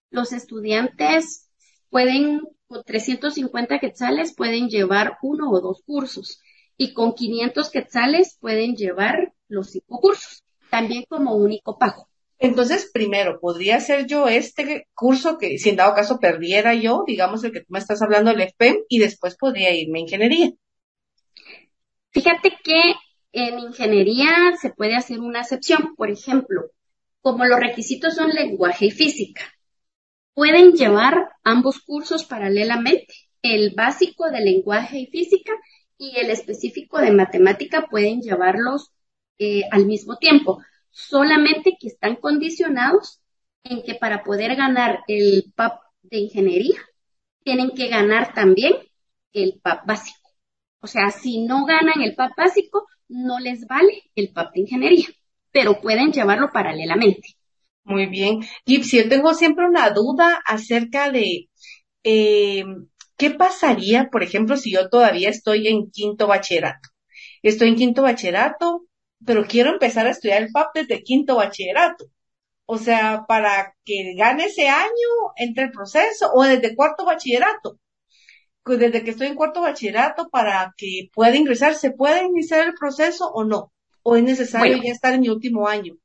los 0.10 0.34
estudiantes 0.34 1.50
pueden, 1.90 2.42
con 2.68 2.84
350 2.84 3.80
quetzales, 3.80 4.36
pueden 4.36 4.70
llevar 4.70 5.18
uno 5.22 5.50
o 5.50 5.62
dos 5.62 5.82
cursos 5.86 6.42
y 6.78 6.94
con 6.94 7.14
500 7.14 7.70
quetzales 7.70 8.38
pueden 8.40 8.76
llevar 8.76 9.34
los 9.48 9.72
cinco 9.72 10.00
cursos, 10.00 10.44
también 10.70 11.06
como 11.10 11.36
único 11.36 11.78
pago. 11.78 12.10
Entonces, 12.38 12.90
primero, 12.94 13.40
podría 13.40 13.80
ser 13.80 14.08
yo 14.08 14.28
este 14.28 14.88
curso 14.94 15.38
que, 15.38 15.58
si 15.58 15.70
en 15.70 15.78
dado 15.78 15.96
caso 15.96 16.20
perdiera 16.20 16.74
yo, 16.74 17.04
digamos 17.08 17.44
el 17.44 17.52
que 17.52 17.62
tú 17.62 17.68
me 17.70 17.80
estás 17.80 18.02
hablando, 18.02 18.32
el 18.32 18.42
FPEM, 18.42 18.78
y 18.90 19.00
después 19.00 19.38
podría 19.38 19.74
irme 19.74 20.00
a 20.00 20.02
ingeniería. 20.02 20.52
Fíjate 22.12 22.54
que 22.64 22.94
en 23.32 23.60
ingeniería 23.60 24.56
se 24.60 24.70
puede 24.70 24.96
hacer 24.96 25.20
una 25.20 25.42
excepción. 25.42 25.96
Por 25.96 26.10
ejemplo, 26.10 26.72
como 27.22 27.46
los 27.46 27.60
requisitos 27.60 28.16
son 28.16 28.30
lenguaje 28.32 28.88
y 28.88 28.92
física, 28.92 29.44
pueden 30.34 30.74
llevar 30.74 31.30
ambos 31.44 31.80
cursos 31.80 32.26
paralelamente. 32.26 33.14
El 33.42 33.74
básico 33.76 34.30
de 34.30 34.42
lenguaje 34.42 35.00
y 35.00 35.08
física 35.08 35.54
y 35.98 36.18
el 36.18 36.30
específico 36.30 37.00
de 37.00 37.12
matemática 37.12 37.88
pueden 37.90 38.22
llevarlos 38.22 38.92
eh, 39.38 39.64
al 39.72 39.86
mismo 39.86 40.18
tiempo 40.18 40.62
solamente 40.96 41.76
que 41.78 41.90
están 41.90 42.16
condicionados 42.16 43.22
en 43.66 43.84
que 43.84 43.96
para 43.96 44.24
poder 44.24 44.56
ganar 44.56 45.04
el 45.08 45.52
PAP 45.54 45.82
de 46.04 46.20
ingeniería, 46.20 46.80
tienen 47.44 47.72
que 47.72 47.90
ganar 47.90 48.34
también 48.34 48.76
el 49.34 49.60
PAP 49.62 49.86
básico. 49.86 50.30
O 50.80 50.88
sea, 50.88 51.12
si 51.12 51.46
no 51.46 51.66
ganan 51.66 52.02
el 52.02 52.16
PAP 52.16 52.32
básico, 52.38 52.88
no 53.10 53.40
les 53.40 53.68
vale 53.68 54.04
el 54.16 54.32
PAP 54.32 54.54
de 54.54 54.62
ingeniería, 54.62 55.08
pero 55.52 55.82
pueden 55.82 56.14
llevarlo 56.14 56.50
paralelamente. 56.54 57.28
Muy 57.84 58.06
bien. 58.06 58.40
Gipsy, 58.66 58.98
yo 58.98 59.10
tengo 59.10 59.34
siempre 59.34 59.66
una 59.66 59.90
duda 59.90 60.42
acerca 60.46 61.12
de 61.12 61.50
eh, 62.04 62.64
qué 63.18 63.32
pasaría, 63.32 64.08
por 64.10 64.24
ejemplo, 64.24 64.56
si 64.56 64.72
yo 64.72 64.90
todavía 64.90 65.30
estoy 65.30 65.68
en 65.68 65.92
quinto 65.92 66.28
bachillerato. 66.28 66.90
Estoy 67.44 67.70
en 67.70 67.76
quinto 67.76 68.02
bachillerato, 68.02 68.86
pero 69.24 69.46
quiero 69.46 69.72
empezar 69.72 70.08
a 70.08 70.12
estudiar 70.12 70.42
el 70.42 70.52
PAP 70.52 70.74
desde 70.76 71.04
quinto 71.04 71.36
bachillerato. 71.36 72.06
O 72.66 72.78
sea, 72.78 73.26
para 73.28 73.76
que 73.86 74.16
gane 74.18 74.46
ese 74.46 74.68
año 74.68 74.90
entre 75.36 75.66
el 75.66 75.72
proceso 75.72 76.32
o 76.34 76.44
desde 76.44 76.76
cuarto 76.76 77.06
bachillerato. 77.06 77.80
Pues 78.64 78.80
desde 78.80 79.04
que 79.04 79.12
estoy 79.12 79.28
en 79.28 79.36
cuarto 79.36 79.62
bachillerato 79.62 80.30
para 80.30 80.74
que 80.76 81.10
pueda 81.14 81.36
ingresar, 81.36 81.76
¿se 81.76 81.92
puede 81.92 82.26
iniciar 82.26 82.66
el 82.68 82.74
proceso 82.74 83.30
o 83.32 83.44
no? 83.44 83.72
¿O 84.02 84.16
es 84.16 84.24
necesario 84.24 84.78
ya 84.82 84.92
estar 84.92 85.14
en 85.14 85.22
mi 85.22 85.30
último 85.30 85.68
año? 85.68 85.96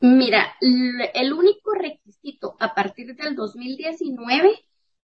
Mira, 0.00 0.56
el 0.60 1.32
único 1.34 1.72
requisito 1.72 2.56
a 2.58 2.74
partir 2.74 3.14
del 3.14 3.34
2019 3.34 4.58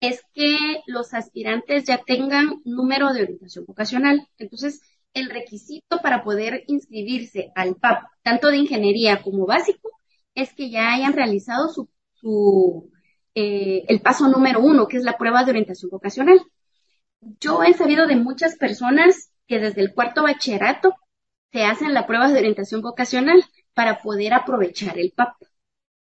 es 0.00 0.24
que 0.34 0.82
los 0.86 1.14
aspirantes 1.14 1.84
ya 1.84 2.02
tengan 2.04 2.60
número 2.64 3.12
de 3.12 3.22
orientación 3.22 3.66
vocacional. 3.66 4.26
Entonces, 4.38 4.80
el 5.14 5.30
requisito 5.30 6.00
para 6.02 6.22
poder 6.24 6.64
inscribirse 6.66 7.52
al 7.54 7.76
PAP, 7.76 8.04
tanto 8.22 8.48
de 8.48 8.58
ingeniería 8.58 9.22
como 9.22 9.46
básico, 9.46 9.90
es 10.34 10.52
que 10.54 10.70
ya 10.70 10.92
hayan 10.92 11.12
realizado 11.12 11.68
su, 12.14 12.90
eh, 13.34 13.84
el 13.88 14.00
paso 14.00 14.28
número 14.28 14.60
uno, 14.60 14.86
que 14.88 14.96
es 14.96 15.04
la 15.04 15.18
prueba 15.18 15.44
de 15.44 15.50
orientación 15.50 15.90
vocacional. 15.90 16.40
Yo 17.40 17.62
he 17.62 17.74
sabido 17.74 18.06
de 18.06 18.16
muchas 18.16 18.56
personas 18.56 19.32
que 19.46 19.58
desde 19.58 19.80
el 19.82 19.94
cuarto 19.94 20.22
bachillerato 20.22 20.94
se 21.52 21.64
hacen 21.64 21.94
la 21.94 22.06
prueba 22.06 22.28
de 22.28 22.38
orientación 22.38 22.82
vocacional 22.82 23.44
para 23.74 24.00
poder 24.02 24.34
aprovechar 24.34 24.98
el 24.98 25.12
PAP. 25.12 25.34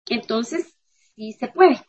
Entonces, 0.07 0.77
sí 1.17 1.33
se 1.33 1.49
puede. 1.49 1.81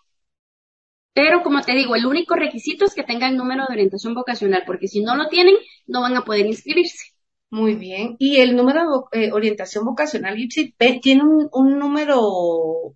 Pero 1.14 1.44
como 1.44 1.62
te 1.62 1.74
digo, 1.74 1.96
el 1.96 2.06
único 2.06 2.36
requisito 2.36 2.86
es 2.86 2.94
que 2.94 3.04
tengan 3.04 3.36
número 3.36 3.66
de 3.68 3.74
orientación 3.74 4.14
vocacional, 4.14 4.64
porque 4.66 4.88
si 4.88 5.02
no 5.02 5.16
lo 5.16 5.28
tienen, 5.28 5.56
no 5.88 6.02
van 6.02 6.16
a 6.16 6.24
poder 6.24 6.46
inscribirse. 6.46 7.12
Muy 7.52 7.76
bien. 7.76 8.16
¿Y 8.18 8.38
el 8.38 8.56
número 8.56 9.10
de 9.12 9.26
eh, 9.26 9.32
orientación 9.34 9.84
vocacional, 9.84 10.38
Gipsy, 10.38 10.74
tiene 11.02 11.24
un, 11.52 11.80
número, 11.80 12.96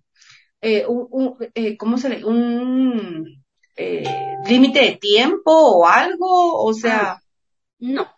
eh, 0.62 0.86
un, 0.86 1.36
eh, 1.54 1.76
¿cómo 1.76 1.98
se 1.98 2.08
le? 2.08 2.24
Un 2.24 3.44
límite 4.48 4.80
de 4.80 4.96
tiempo 4.96 5.52
o 5.52 5.86
algo? 5.86 6.64
O 6.64 6.72
sea. 6.72 7.12
Ah, 7.12 7.22
no. 7.80 8.08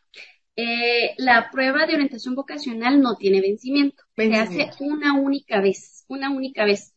la 1.16 1.50
prueba 1.50 1.86
de 1.86 1.94
orientación 1.94 2.36
vocacional 2.36 3.00
no 3.00 3.16
tiene 3.16 3.40
vencimiento. 3.40 4.04
vencimiento. 4.16 4.52
Se 4.52 4.62
hace 4.62 4.84
una 4.84 5.14
única 5.18 5.60
vez, 5.60 6.04
una 6.06 6.30
única 6.30 6.64
vez. 6.64 6.94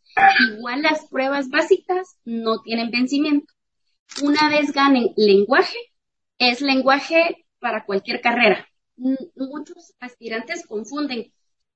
Igual 0.56 0.82
las 0.82 1.08
pruebas 1.08 1.50
básicas 1.50 2.18
no 2.26 2.62
tienen 2.62 2.92
vencimiento. 2.92 3.54
Una 4.22 4.50
vez 4.50 4.72
ganen 4.74 5.14
lenguaje, 5.16 5.78
es 6.38 6.62
lenguaje 6.62 7.46
para 7.60 7.86
cualquier 7.86 8.22
carrera. 8.22 8.68
Muchos 8.98 9.94
aspirantes 10.00 10.66
confunden, 10.68 11.32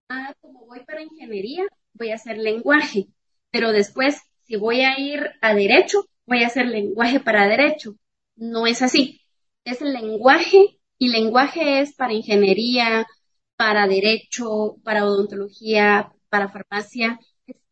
ah, 0.09 0.33
como 0.41 0.65
voy 0.65 0.83
para 0.85 1.01
ingeniería, 1.01 1.63
voy 1.93 2.11
a 2.11 2.15
hacer 2.15 2.37
lenguaje, 2.37 3.07
pero 3.51 3.71
después, 3.71 4.21
si 4.43 4.57
voy 4.57 4.81
a 4.81 4.99
ir 4.99 5.31
a 5.41 5.53
derecho, 5.53 6.05
voy 6.25 6.43
a 6.43 6.47
hacer 6.47 6.67
lenguaje 6.67 7.19
para 7.19 7.47
derecho. 7.47 7.95
No 8.35 8.67
es 8.67 8.81
así. 8.81 9.21
Es 9.63 9.81
lenguaje 9.81 10.79
y 10.97 11.07
lenguaje 11.09 11.79
es 11.79 11.95
para 11.95 12.13
ingeniería, 12.13 13.07
para 13.55 13.87
derecho, 13.87 14.75
para 14.83 15.05
odontología, 15.05 16.11
para 16.29 16.49
farmacia 16.49 17.19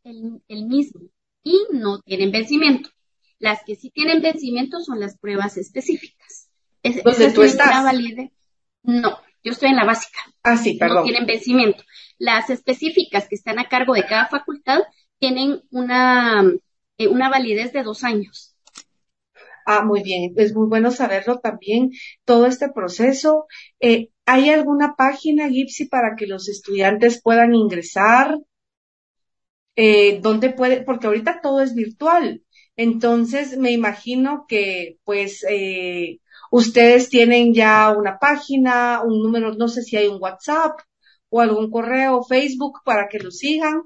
el, 0.03 0.65
mismo 0.65 1.01
y 1.43 1.67
no 1.71 1.99
tienen 2.01 2.31
vencimiento. 2.31 2.89
Las 3.39 3.63
que 3.65 3.75
sí 3.75 3.89
tienen 3.89 4.21
vencimiento 4.21 4.79
son 4.79 4.99
las 4.99 5.17
pruebas 5.17 5.57
específicas. 5.57 6.49
¿Dónde 7.03 7.31
tú 7.31 7.43
estás? 7.43 7.85
No, 8.83 9.17
yo 9.43 9.51
estoy 9.51 9.69
en 9.69 9.77
la 9.77 9.85
básica. 9.85 10.19
Ah, 10.43 10.57
sí, 10.57 10.75
perdón. 10.75 10.97
No 10.97 11.03
tienen 11.03 11.25
vencimiento. 11.25 11.83
Las 12.17 12.49
específicas 12.49 13.27
que 13.27 13.35
están 13.35 13.59
a 13.59 13.67
cargo 13.67 13.93
de 13.93 14.05
cada 14.05 14.27
facultad 14.27 14.79
tienen 15.19 15.61
una, 15.71 16.43
eh, 16.97 17.07
una 17.07 17.29
validez 17.29 17.73
de 17.73 17.83
dos 17.83 18.03
años. 18.03 18.55
Ah, 19.65 19.83
muy 19.83 20.03
bien. 20.03 20.33
Es 20.35 20.53
muy 20.53 20.67
bueno 20.67 20.91
saberlo 20.91 21.39
también, 21.39 21.91
todo 22.25 22.45
este 22.45 22.69
proceso. 22.69 23.47
Eh, 23.79 24.09
¿Hay 24.25 24.49
alguna 24.49 24.95
página, 24.97 25.49
Gipsy, 25.49 25.85
para 25.85 26.15
que 26.17 26.27
los 26.27 26.49
estudiantes 26.49 27.21
puedan 27.21 27.55
ingresar? 27.55 28.37
Eh, 29.75 30.19
dónde 30.21 30.51
puede, 30.51 30.83
porque 30.83 31.07
ahorita 31.07 31.39
todo 31.41 31.61
es 31.61 31.73
virtual. 31.75 32.43
Entonces, 32.75 33.57
me 33.57 33.71
imagino 33.71 34.45
que, 34.47 34.97
pues, 35.03 35.43
eh, 35.49 36.19
ustedes 36.51 37.09
tienen 37.09 37.53
ya 37.53 37.93
una 37.97 38.19
página, 38.19 39.01
un 39.03 39.21
número, 39.21 39.53
no 39.53 39.67
sé 39.67 39.83
si 39.83 39.97
hay 39.97 40.07
un 40.07 40.21
WhatsApp 40.21 40.79
o 41.29 41.41
algún 41.41 41.69
correo, 41.71 42.23
Facebook 42.23 42.79
para 42.85 43.07
que 43.09 43.19
lo 43.19 43.31
sigan. 43.31 43.81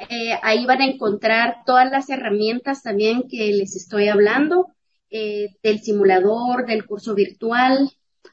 Eh, 0.08 0.38
ahí 0.42 0.66
van 0.66 0.80
a 0.80 0.86
encontrar 0.86 1.62
todas 1.64 1.90
las 1.90 2.08
herramientas 2.10 2.82
también 2.82 3.28
que 3.28 3.52
les 3.52 3.76
estoy 3.76 4.08
hablando, 4.08 4.68
eh, 5.10 5.48
del 5.62 5.80
simulador, 5.80 6.66
del 6.66 6.86
curso 6.86 7.14
virtual. 7.14 7.90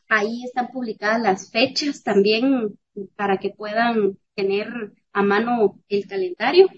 Ahí 0.07 0.43
están 0.43 0.69
publicadas 0.69 1.21
las 1.21 1.51
fechas 1.51 2.03
también 2.03 2.79
para 3.15 3.37
que 3.37 3.51
puedan 3.51 4.17
tener 4.35 4.67
a 5.13 5.21
mano 5.21 5.79
el 5.89 6.07
calendario. 6.07 6.69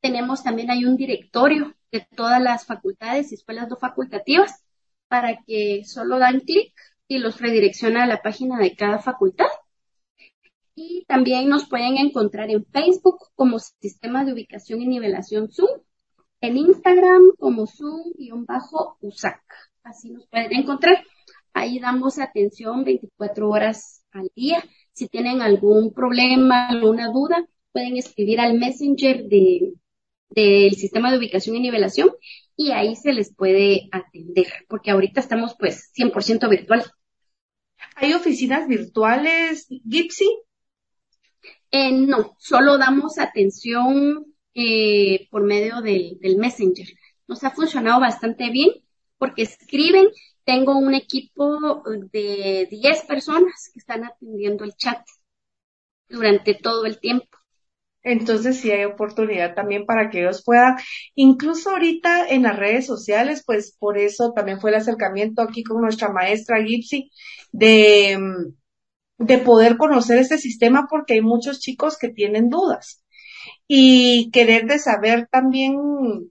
Tenemos 0.00 0.42
también 0.42 0.70
hay 0.70 0.84
un 0.84 0.96
directorio 0.96 1.74
de 1.92 2.06
todas 2.16 2.40
las 2.40 2.66
facultades 2.66 3.32
y 3.32 3.34
escuelas 3.34 3.68
no 3.68 3.76
facultativas 3.76 4.64
para 5.08 5.42
que 5.46 5.82
solo 5.84 6.18
dan 6.18 6.40
clic 6.40 6.72
y 7.08 7.18
los 7.18 7.40
redirecciona 7.40 8.04
a 8.04 8.06
la 8.06 8.22
página 8.22 8.58
de 8.58 8.76
cada 8.76 9.00
facultad 9.00 9.48
y 10.80 11.04
también 11.06 11.48
nos 11.50 11.68
pueden 11.68 11.98
encontrar 11.98 12.50
en 12.50 12.64
Facebook 12.64 13.18
como 13.34 13.58
Sistema 13.58 14.24
de 14.24 14.32
Ubicación 14.32 14.80
y 14.80 14.86
Nivelación 14.86 15.50
Zoom, 15.50 15.68
en 16.40 16.56
Instagram 16.56 17.32
como 17.38 17.66
Zoom-USAC. 17.66 19.42
Así 19.82 20.10
nos 20.10 20.26
pueden 20.28 20.54
encontrar. 20.54 21.04
Ahí 21.52 21.78
damos 21.80 22.18
atención 22.18 22.84
24 22.84 23.50
horas 23.50 24.06
al 24.12 24.30
día. 24.34 24.64
Si 24.92 25.06
tienen 25.08 25.42
algún 25.42 25.92
problema, 25.92 26.68
alguna 26.68 27.10
duda, 27.12 27.46
pueden 27.72 27.98
escribir 27.98 28.40
al 28.40 28.54
Messenger 28.58 29.24
de, 29.24 29.74
del 30.30 30.74
sistema 30.76 31.10
de 31.10 31.18
ubicación 31.18 31.56
y 31.56 31.60
nivelación 31.60 32.08
y 32.56 32.70
ahí 32.70 32.96
se 32.96 33.12
les 33.12 33.34
puede 33.34 33.90
atender, 33.92 34.46
porque 34.66 34.92
ahorita 34.92 35.20
estamos 35.20 35.56
pues 35.58 35.92
100% 35.94 36.48
virtual. 36.48 36.84
¿Hay 37.96 38.14
oficinas 38.14 38.66
virtuales, 38.66 39.66
Gipsy? 39.86 40.26
Eh, 41.70 41.92
no, 41.92 42.36
solo 42.38 42.78
damos 42.78 43.18
atención 43.18 44.26
eh, 44.54 45.28
por 45.30 45.44
medio 45.44 45.80
del, 45.82 46.18
Messenger. 46.38 46.86
Nos 47.28 47.44
ha 47.44 47.50
funcionado 47.50 48.00
bastante 48.00 48.50
bien 48.50 48.70
porque 49.18 49.42
escriben. 49.42 50.08
Tengo 50.44 50.76
un 50.76 50.94
equipo 50.94 51.84
de 52.12 52.66
10 52.70 53.04
personas 53.04 53.70
que 53.72 53.78
están 53.78 54.04
atendiendo 54.04 54.64
el 54.64 54.74
chat 54.74 55.06
durante 56.08 56.54
todo 56.54 56.86
el 56.86 56.98
tiempo. 56.98 57.28
Entonces 58.02 58.58
sí 58.58 58.70
hay 58.70 58.84
oportunidad 58.84 59.54
también 59.54 59.84
para 59.84 60.08
que 60.08 60.20
ellos 60.20 60.42
puedan, 60.42 60.76
incluso 61.14 61.70
ahorita 61.70 62.28
en 62.30 62.44
las 62.44 62.56
redes 62.58 62.86
sociales, 62.86 63.42
pues 63.44 63.76
por 63.78 63.98
eso 63.98 64.32
también 64.32 64.58
fue 64.58 64.70
el 64.70 64.76
acercamiento 64.76 65.42
aquí 65.42 65.62
con 65.62 65.82
nuestra 65.82 66.10
maestra 66.10 66.64
Gipsy 66.64 67.10
de 67.52 68.18
de 69.20 69.38
poder 69.38 69.76
conocer 69.76 70.18
este 70.18 70.38
sistema 70.38 70.86
porque 70.88 71.14
hay 71.14 71.20
muchos 71.20 71.60
chicos 71.60 71.98
que 71.98 72.08
tienen 72.08 72.48
dudas 72.48 73.04
y 73.68 74.30
querer 74.32 74.66
de 74.66 74.78
saber 74.78 75.28
también 75.30 75.76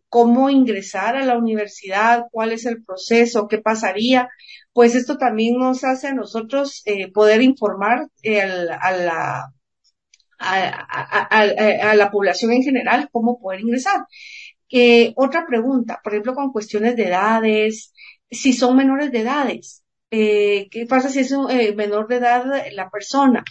cómo 0.09 0.49
ingresar 0.49 1.15
a 1.15 1.23
la 1.23 1.37
universidad, 1.37 2.25
cuál 2.31 2.51
es 2.51 2.65
el 2.65 2.83
proceso, 2.83 3.47
qué 3.47 3.59
pasaría, 3.59 4.27
pues 4.73 4.95
esto 4.95 5.17
también 5.17 5.57
nos 5.57 5.83
hace 5.83 6.07
a 6.07 6.13
nosotros 6.13 6.81
eh, 6.85 7.11
poder 7.11 7.41
informar 7.43 8.07
eh, 8.23 8.41
a, 8.41 8.91
la, 8.91 9.53
a, 10.39 11.95
la 11.95 12.11
población 12.11 12.51
en 12.53 12.63
general 12.63 13.09
cómo 13.11 13.39
poder 13.39 13.61
ingresar. 13.61 14.05
Eh, 14.71 15.13
otra 15.15 15.45
pregunta, 15.47 15.99
por 16.03 16.13
ejemplo, 16.13 16.33
con 16.33 16.51
cuestiones 16.51 16.95
de 16.95 17.07
edades, 17.07 17.93
si 18.31 18.53
son 18.53 18.75
menores 18.75 19.11
de 19.11 19.21
edades, 19.21 19.83
eh, 20.11 20.67
¿qué 20.71 20.85
pasa 20.85 21.09
si 21.09 21.19
es 21.19 21.31
un 21.31 21.49
eh, 21.51 21.73
menor 21.75 22.07
de 22.07 22.17
edad 22.17 22.45
la 22.73 22.89
persona? 22.89 23.43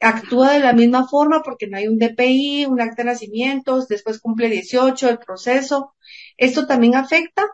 Actúa 0.00 0.52
de 0.52 0.60
la 0.60 0.72
misma 0.72 1.06
forma 1.06 1.42
porque 1.42 1.66
no 1.66 1.76
hay 1.76 1.86
un 1.88 1.98
DPI, 1.98 2.66
un 2.66 2.80
acta 2.80 3.02
de 3.02 3.10
nacimientos, 3.10 3.88
después 3.88 4.20
cumple 4.20 4.48
18, 4.48 5.08
el 5.08 5.18
proceso. 5.18 5.94
¿Esto 6.36 6.66
también 6.66 6.94
afecta? 6.94 7.46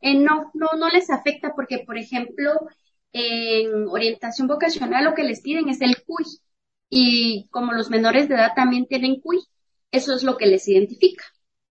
Eh, 0.00 0.14
no, 0.14 0.50
no, 0.54 0.68
no 0.78 0.88
les 0.88 1.10
afecta 1.10 1.54
porque, 1.54 1.80
por 1.84 1.98
ejemplo, 1.98 2.52
en 3.12 3.88
orientación 3.88 4.46
vocacional 4.46 5.04
lo 5.04 5.14
que 5.14 5.24
les 5.24 5.40
piden 5.40 5.68
es 5.68 5.80
el 5.80 6.02
CUI. 6.04 6.24
Y 6.90 7.48
como 7.50 7.72
los 7.72 7.90
menores 7.90 8.28
de 8.28 8.36
edad 8.36 8.52
también 8.54 8.86
tienen 8.86 9.20
CUI, 9.20 9.38
eso 9.90 10.14
es 10.14 10.22
lo 10.22 10.36
que 10.36 10.46
les 10.46 10.66
identifica. 10.68 11.24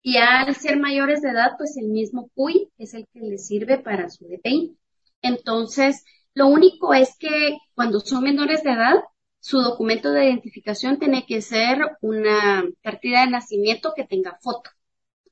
Y 0.02 0.16
al 0.16 0.54
ser 0.54 0.78
mayores 0.78 1.20
de 1.20 1.30
edad, 1.30 1.52
pues 1.58 1.76
el 1.76 1.88
mismo 1.88 2.30
CUI 2.34 2.70
es 2.78 2.94
el 2.94 3.06
que 3.12 3.20
les 3.20 3.46
sirve 3.46 3.78
para 3.78 4.08
su 4.08 4.26
DPI. 4.26 4.76
Entonces, 5.22 6.04
lo 6.34 6.46
único 6.48 6.94
es 6.94 7.16
que 7.18 7.58
cuando 7.74 8.00
son 8.00 8.24
menores 8.24 8.62
de 8.62 8.72
edad, 8.72 8.94
su 9.40 9.60
documento 9.60 10.10
de 10.12 10.26
identificación 10.26 10.98
tiene 10.98 11.26
que 11.26 11.40
ser 11.42 11.78
una 12.02 12.64
partida 12.82 13.20
de 13.22 13.30
nacimiento 13.30 13.92
que 13.96 14.04
tenga 14.04 14.38
foto. 14.42 14.70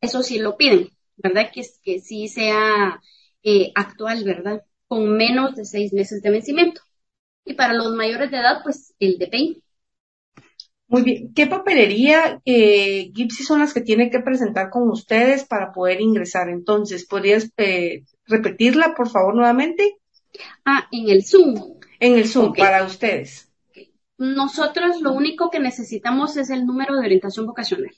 Eso 0.00 0.22
sí 0.22 0.38
lo 0.38 0.56
piden. 0.56 0.90
¿verdad? 1.18 1.50
Que, 1.52 1.62
que 1.82 2.00
sí 2.00 2.28
sea 2.28 3.00
eh, 3.42 3.72
actual, 3.74 4.24
¿verdad? 4.24 4.64
Con 4.86 5.16
menos 5.16 5.56
de 5.56 5.64
seis 5.64 5.92
meses 5.92 6.22
de 6.22 6.30
vencimiento. 6.30 6.80
Y 7.44 7.54
para 7.54 7.74
los 7.74 7.92
mayores 7.94 8.30
de 8.30 8.38
edad, 8.38 8.62
pues 8.62 8.94
el 8.98 9.18
DPI. 9.18 9.62
Muy 10.88 11.02
bien. 11.02 11.34
¿Qué 11.34 11.46
papelería, 11.46 12.40
eh, 12.46 13.12
Gipsy, 13.14 13.44
son 13.44 13.58
las 13.58 13.74
que 13.74 13.82
tiene 13.82 14.10
que 14.10 14.20
presentar 14.20 14.70
con 14.70 14.88
ustedes 14.88 15.44
para 15.44 15.70
poder 15.70 16.00
ingresar? 16.00 16.48
Entonces, 16.48 17.06
¿podrías 17.06 17.52
eh, 17.58 18.04
repetirla, 18.26 18.94
por 18.94 19.10
favor, 19.10 19.34
nuevamente? 19.34 19.98
Ah, 20.64 20.88
en 20.90 21.10
el 21.10 21.24
Zoom. 21.24 21.78
En 22.00 22.14
el 22.14 22.26
Zoom, 22.26 22.54
para 22.54 22.84
ustedes. 22.84 23.52
Nosotros 24.16 25.02
lo 25.02 25.12
único 25.12 25.50
que 25.50 25.60
necesitamos 25.60 26.38
es 26.38 26.48
el 26.48 26.64
número 26.64 26.94
de 26.94 27.04
orientación 27.04 27.46
vocacional. 27.46 27.94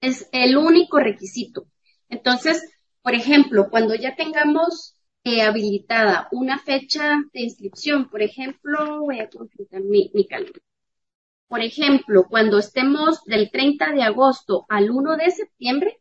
Es 0.00 0.26
el 0.32 0.56
único 0.56 0.98
requisito. 0.98 1.66
Entonces, 2.08 2.66
por 3.02 3.14
ejemplo, 3.14 3.68
cuando 3.70 3.94
ya 3.94 4.16
tengamos 4.16 4.96
eh, 5.24 5.42
habilitada 5.42 6.28
una 6.32 6.58
fecha 6.58 7.22
de 7.34 7.42
inscripción, 7.42 8.08
por 8.08 8.22
ejemplo, 8.22 9.00
voy 9.02 9.20
a 9.20 9.28
consultar 9.28 9.82
mi, 9.82 10.10
mi 10.14 10.26
calendario. 10.26 10.62
Por 11.50 11.62
ejemplo, 11.62 12.28
cuando 12.30 12.58
estemos 12.60 13.24
del 13.24 13.50
30 13.50 13.90
de 13.90 14.04
agosto 14.04 14.66
al 14.68 14.88
1 14.88 15.16
de 15.16 15.32
septiembre, 15.32 16.00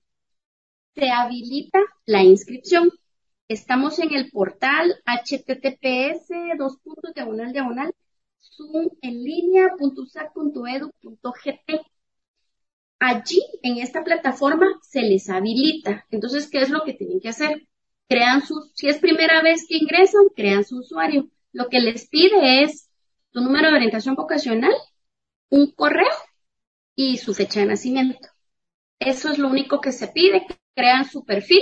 se 0.93 1.09
habilita 1.09 1.79
la 2.05 2.21
inscripción. 2.21 2.91
Estamos 3.47 3.97
en 3.97 4.13
el 4.13 4.29
portal 4.29 4.93
https 5.05 6.27
dos 6.55 6.77
puntos 6.83 7.13
Allí, 12.99 13.41
en 13.63 13.79
esta 13.79 14.03
plataforma, 14.03 14.67
se 14.83 15.01
les 15.01 15.31
habilita. 15.31 16.05
Entonces, 16.11 16.47
¿qué 16.47 16.61
es 16.61 16.69
lo 16.69 16.83
que 16.83 16.93
tienen 16.93 17.19
que 17.19 17.29
hacer? 17.29 17.67
Crean 18.07 18.45
su, 18.45 18.69
si 18.75 18.87
es 18.87 18.99
primera 18.99 19.41
vez 19.41 19.65
que 19.67 19.77
ingresan, 19.77 20.25
crean 20.35 20.63
su 20.63 20.77
usuario. 20.77 21.27
Lo 21.53 21.69
que 21.69 21.79
les 21.79 22.07
pide 22.07 22.61
es 22.61 22.87
tu 23.31 23.41
número 23.41 23.69
de 23.69 23.77
orientación 23.77 24.13
vocacional, 24.13 24.73
un 25.49 25.71
correo 25.71 26.11
y 26.95 27.17
su 27.17 27.33
fecha 27.33 27.61
de 27.61 27.67
nacimiento. 27.67 28.29
Eso 28.99 29.31
es 29.31 29.37
lo 29.37 29.47
único 29.49 29.81
que 29.81 29.91
se 29.91 30.07
pide. 30.09 30.45
Crean 30.75 31.05
su 31.05 31.25
perfil 31.25 31.61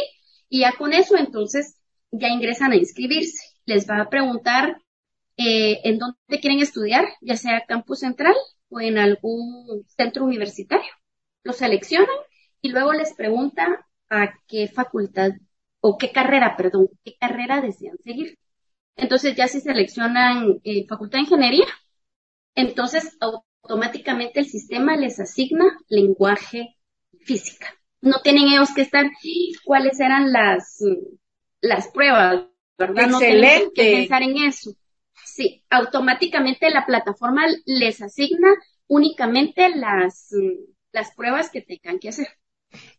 y 0.49 0.61
ya 0.61 0.73
con 0.73 0.93
eso 0.93 1.17
entonces 1.17 1.77
ya 2.11 2.29
ingresan 2.29 2.71
a 2.71 2.75
inscribirse. 2.75 3.43
Les 3.65 3.89
va 3.89 4.01
a 4.01 4.09
preguntar 4.09 4.81
eh, 5.37 5.81
en 5.83 5.99
dónde 5.99 6.39
quieren 6.41 6.59
estudiar, 6.59 7.05
ya 7.21 7.37
sea 7.37 7.65
campus 7.67 7.99
central 7.99 8.35
o 8.69 8.81
en 8.81 8.97
algún 8.97 9.85
centro 9.87 10.25
universitario. 10.25 10.91
Lo 11.43 11.53
seleccionan 11.53 12.15
y 12.61 12.69
luego 12.69 12.93
les 12.93 13.13
pregunta 13.13 13.87
a 14.09 14.33
qué 14.47 14.67
facultad 14.67 15.31
o 15.81 15.97
qué 15.97 16.11
carrera, 16.11 16.55
perdón, 16.57 16.89
qué 17.03 17.15
carrera 17.19 17.61
desean 17.61 17.97
seguir. 18.03 18.37
Entonces 18.95 19.35
ya 19.35 19.47
si 19.47 19.61
seleccionan 19.61 20.59
eh, 20.63 20.85
facultad 20.87 21.19
de 21.19 21.23
ingeniería, 21.25 21.65
entonces 22.55 23.17
automáticamente 23.63 24.39
el 24.39 24.47
sistema 24.47 24.95
les 24.95 25.19
asigna 25.19 25.65
lenguaje 25.89 26.75
física. 27.21 27.73
No 28.01 28.21
tienen 28.21 28.47
ellos 28.49 28.69
que 28.73 28.81
estar 28.81 29.09
cuáles 29.65 29.99
eran 29.99 30.31
las 30.31 30.79
las 31.61 31.87
pruebas, 31.89 32.45
¿verdad? 32.77 33.09
Excelente. 33.09 33.65
No 33.65 33.71
que 33.73 33.91
pensar 33.97 34.23
en 34.23 34.37
eso. 34.37 34.71
Sí, 35.25 35.63
automáticamente 35.69 36.69
la 36.69 36.85
plataforma 36.85 37.45
les 37.65 38.01
asigna 38.01 38.49
únicamente 38.87 39.69
las, 39.69 40.29
las 40.91 41.13
pruebas 41.13 41.49
que 41.49 41.61
tengan 41.61 41.99
que 41.99 42.09
hacer. 42.09 42.27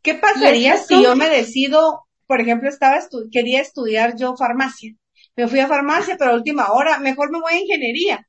¿Qué 0.02 0.14
pasaría 0.14 0.76
si 0.76 1.02
yo 1.02 1.16
me 1.16 1.28
decido, 1.28 2.06
por 2.26 2.40
ejemplo, 2.40 2.68
estaba 2.68 2.98
quería 3.30 3.60
estudiar 3.60 4.16
yo 4.16 4.36
farmacia? 4.36 4.94
Me 5.36 5.46
fui 5.46 5.60
a 5.60 5.68
farmacia, 5.68 6.16
pero 6.18 6.32
a 6.32 6.34
última 6.34 6.72
hora, 6.72 6.98
mejor 6.98 7.30
me 7.30 7.40
voy 7.40 7.54
a 7.54 7.60
ingeniería. 7.60 8.26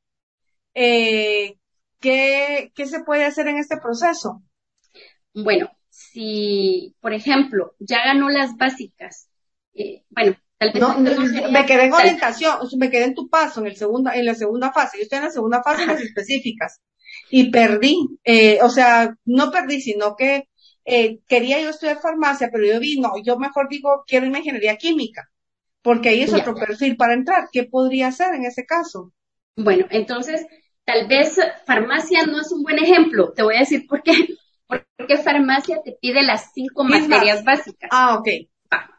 Eh, 0.74 1.59
¿qué, 2.00 2.72
¿Qué 2.76 2.86
se 2.86 3.04
puede 3.04 3.26
hacer 3.26 3.48
en 3.48 3.58
este 3.58 3.78
proceso? 3.78 4.44
Bueno, 5.34 5.70
si, 5.90 6.96
por 7.00 7.14
ejemplo, 7.14 7.76
ya 7.80 8.04
ganó 8.06 8.30
las 8.30 8.56
básicas 8.58 9.30
eh, 9.80 10.04
bueno, 10.10 10.36
tal 10.58 10.72
vez. 10.74 10.82
No, 10.82 11.00
me 11.00 11.66
quedé 11.66 11.86
en 11.86 11.94
orientación, 11.94 12.58
me 12.78 12.90
quedé 12.90 13.06
en 13.06 13.16
tu 13.16 13.30
paso, 13.30 13.62
en, 13.62 13.68
el 13.68 13.78
segunda, 13.78 14.16
en 14.16 14.26
la 14.26 14.36
segunda 14.36 14.72
fase. 14.72 14.98
Yo 14.98 15.04
estoy 15.04 15.18
en 15.20 15.26
la 15.26 15.32
segunda 15.32 15.64
fase, 15.64 15.84
en 15.84 15.90
las 15.90 16.02
específicas. 16.02 16.82
Y 17.30 17.50
perdí, 17.50 17.98
eh, 18.24 18.60
o 18.62 18.70
sea, 18.70 19.16
no 19.26 19.52
perdí, 19.52 19.82
sino 19.82 20.16
que 20.16 20.50
eh, 20.86 21.20
quería 21.28 21.62
yo 21.62 21.70
estudiar 21.70 22.00
farmacia, 22.02 22.50
pero 22.52 22.66
yo 22.66 22.80
vi, 22.80 23.00
no, 23.00 23.14
yo 23.24 23.38
mejor 23.38 23.68
digo, 23.70 24.04
quiero 24.06 24.26
irme 24.26 24.40
ingeniería 24.40 24.76
química, 24.78 25.30
porque 25.82 26.10
ahí 26.10 26.22
es 26.22 26.34
otro 26.34 26.56
perfil 26.56 26.98
para 26.98 27.14
entrar. 27.14 27.50
¿Qué 27.52 27.64
podría 27.64 28.08
hacer 28.08 28.36
en 28.36 28.46
ese 28.46 28.66
caso? 28.66 29.14
Bueno, 29.56 29.88
entonces, 29.90 30.46
tal 30.92 31.08
vez 31.08 31.38
farmacia 31.66 32.26
no 32.26 32.40
es 32.42 32.52
un 32.52 32.64
buen 32.64 32.80
ejemplo. 32.80 33.32
Te 33.34 33.44
voy 33.44 33.56
a 33.56 33.60
decir 33.60 33.86
por 33.88 34.02
qué. 34.02 34.14
Porque 34.98 35.18
farmacia 35.18 35.82
te 35.84 35.98
pide 36.00 36.22
las 36.24 36.52
cinco 36.54 36.84
materias 36.84 37.44
básicas. 37.44 37.90
Ah, 37.92 38.16
ok 38.20 38.28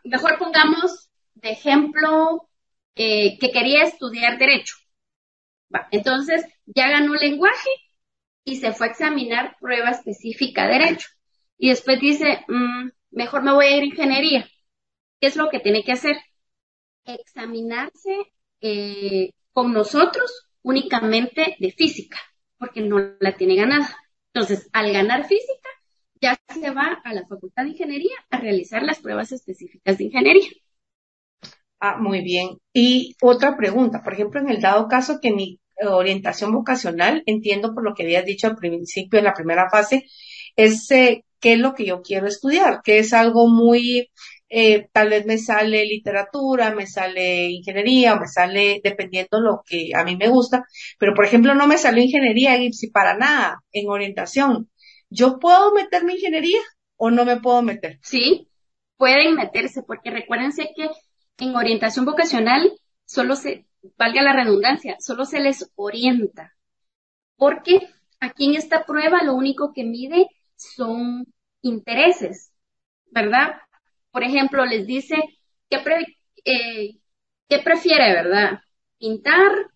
mejor 0.05 0.39
pongamos 0.39 1.09
de 1.35 1.51
ejemplo 1.51 2.49
eh, 2.95 3.39
que 3.39 3.51
quería 3.51 3.85
estudiar 3.85 4.39
derecho. 4.39 4.77
entonces 5.91 6.45
ya 6.67 6.89
ganó 6.89 7.15
lenguaje 7.15 7.71
y 8.45 8.57
se 8.57 8.73
fue 8.73 8.89
a 8.89 8.91
examinar 8.91 9.57
prueba 9.61 9.91
específica 9.91 10.67
de 10.67 10.79
derecho. 10.79 11.09
Y 11.59 11.69
después 11.69 12.01
dice, 12.01 12.45
mm, 12.49 12.91
mejor 13.11 13.43
me 13.43 13.53
voy 13.53 13.67
a 13.67 13.77
ir 13.77 13.83
a 13.83 13.87
ingeniería. 13.87 14.49
¿Qué 15.21 15.29
es 15.29 15.37
lo 15.37 15.51
que 15.51 15.61
tiene 15.61 15.85
que 15.85 15.93
hacer? 15.93 16.17
Examinarse 17.05 18.33
eh, 18.61 19.33
con 19.53 19.73
nosotros 19.73 20.50
únicamente 20.63 21.57
de 21.59 21.73
física, 21.73 22.19
porque 22.59 22.81
no 22.81 22.99
la 23.21 23.37
tiene 23.37 23.57
ganada. 23.57 23.97
Entonces, 24.33 24.69
al 24.73 24.93
ganar 24.93 25.27
física, 25.27 25.69
ya 26.21 26.39
se 26.49 26.71
va 26.71 27.01
a 27.05 27.15
la 27.15 27.27
Facultad 27.27 27.65
de 27.65 27.71
Ingeniería 27.71 28.15
a 28.31 28.39
realizar 28.39 28.83
las 28.83 29.01
pruebas 29.01 29.33
específicas 29.33 29.99
de 29.99 30.05
ingeniería. 30.05 30.49
Ah, 31.81 31.97
muy 31.99 32.23
bien. 32.23 32.59
Y 32.75 33.17
otra 33.23 33.57
pregunta, 33.57 34.03
por 34.03 34.13
ejemplo, 34.13 34.41
en 34.41 34.51
el 34.51 34.61
dado 34.61 34.87
caso 34.87 35.19
que 35.21 35.33
mi 35.33 35.61
orientación 35.83 36.53
vocacional, 36.53 37.23
entiendo 37.25 37.73
por 37.75 37.83
lo 37.83 37.95
que 37.95 38.03
habías 38.03 38.27
dicho 38.27 38.47
al 38.47 38.57
principio, 38.57 39.19
en 39.19 39.25
la 39.25 39.35
primera 39.35 39.71
fase, 39.71 40.05
es 40.57 40.91
eh, 40.91 41.25
qué 41.41 41.55
es 41.55 41.59
lo 41.59 41.75
que 41.75 41.87
yo 41.87 42.03
quiero 42.03 42.27
estudiar, 42.27 42.83
que 42.85 42.99
es 42.99 43.15
algo 43.15 43.49
muy, 43.49 44.11
eh, 44.51 44.89
tal 44.93 45.11
vez 45.11 45.27
me 45.27 45.39
sale 45.39 45.85
literatura, 45.87 46.75
me 46.75 46.87
sale 46.87 47.51
ingeniería, 47.51 48.15
o 48.15 48.21
me 48.21 48.29
sale, 48.29 48.81
dependiendo 48.85 49.41
lo 49.41 49.63
que 49.67 49.93
a 49.95 50.05
mí 50.05 50.17
me 50.17 50.29
gusta, 50.29 50.65
pero 50.99 51.15
por 51.15 51.25
ejemplo 51.25 51.55
no 51.55 51.67
me 51.67 51.79
salió 51.79 52.03
ingeniería, 52.05 52.59
si 52.73 52.91
para 52.91 53.17
nada, 53.17 53.63
en 53.73 53.89
orientación. 53.89 54.69
¿yo 55.11 55.39
puedo 55.39 55.73
meterme 55.73 56.15
ingeniería 56.15 56.61
o 56.97 57.11
no 57.11 57.25
me 57.25 57.41
puedo 57.41 57.63
meter? 57.63 57.99
Sí, 58.03 58.49
pueden 58.97 59.35
meterse, 59.35 59.83
porque 59.83 60.11
recuérdense 60.11 60.71
que 60.75 60.89
en 61.45 61.57
orientación 61.57 62.05
vocacional 62.05 62.73
solo 63.05 63.35
se, 63.37 63.67
valga 63.99 64.23
la 64.23 64.33
redundancia, 64.33 64.97
solo 65.01 65.25
se 65.25 65.41
les 65.41 65.71
orienta. 65.75 66.55
Porque 67.37 67.81
aquí 68.21 68.47
en 68.47 68.55
esta 68.55 68.85
prueba 68.85 69.23
lo 69.23 69.35
único 69.35 69.73
que 69.75 69.85
mide 69.85 70.27
son 70.57 71.27
intereses, 71.63 72.53
¿verdad? 73.11 73.57
Por 74.11 74.25
ejemplo, 74.25 74.65
les 74.67 74.87
dice, 74.87 75.17
¿qué, 75.69 75.79
eh, 76.45 76.99
¿qué 77.49 77.59
prefiere, 77.61 78.13
verdad? 78.13 78.61
¿Pintar 78.99 79.71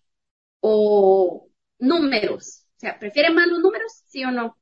o 0.61 1.47
números? 1.79 2.65
O 2.77 2.79
sea, 2.79 2.99
¿prefiere 2.99 3.31
más 3.31 3.47
los 3.47 3.59
números? 3.59 3.91
¿Sí 4.05 4.23
o 4.23 4.31
no? 4.31 4.57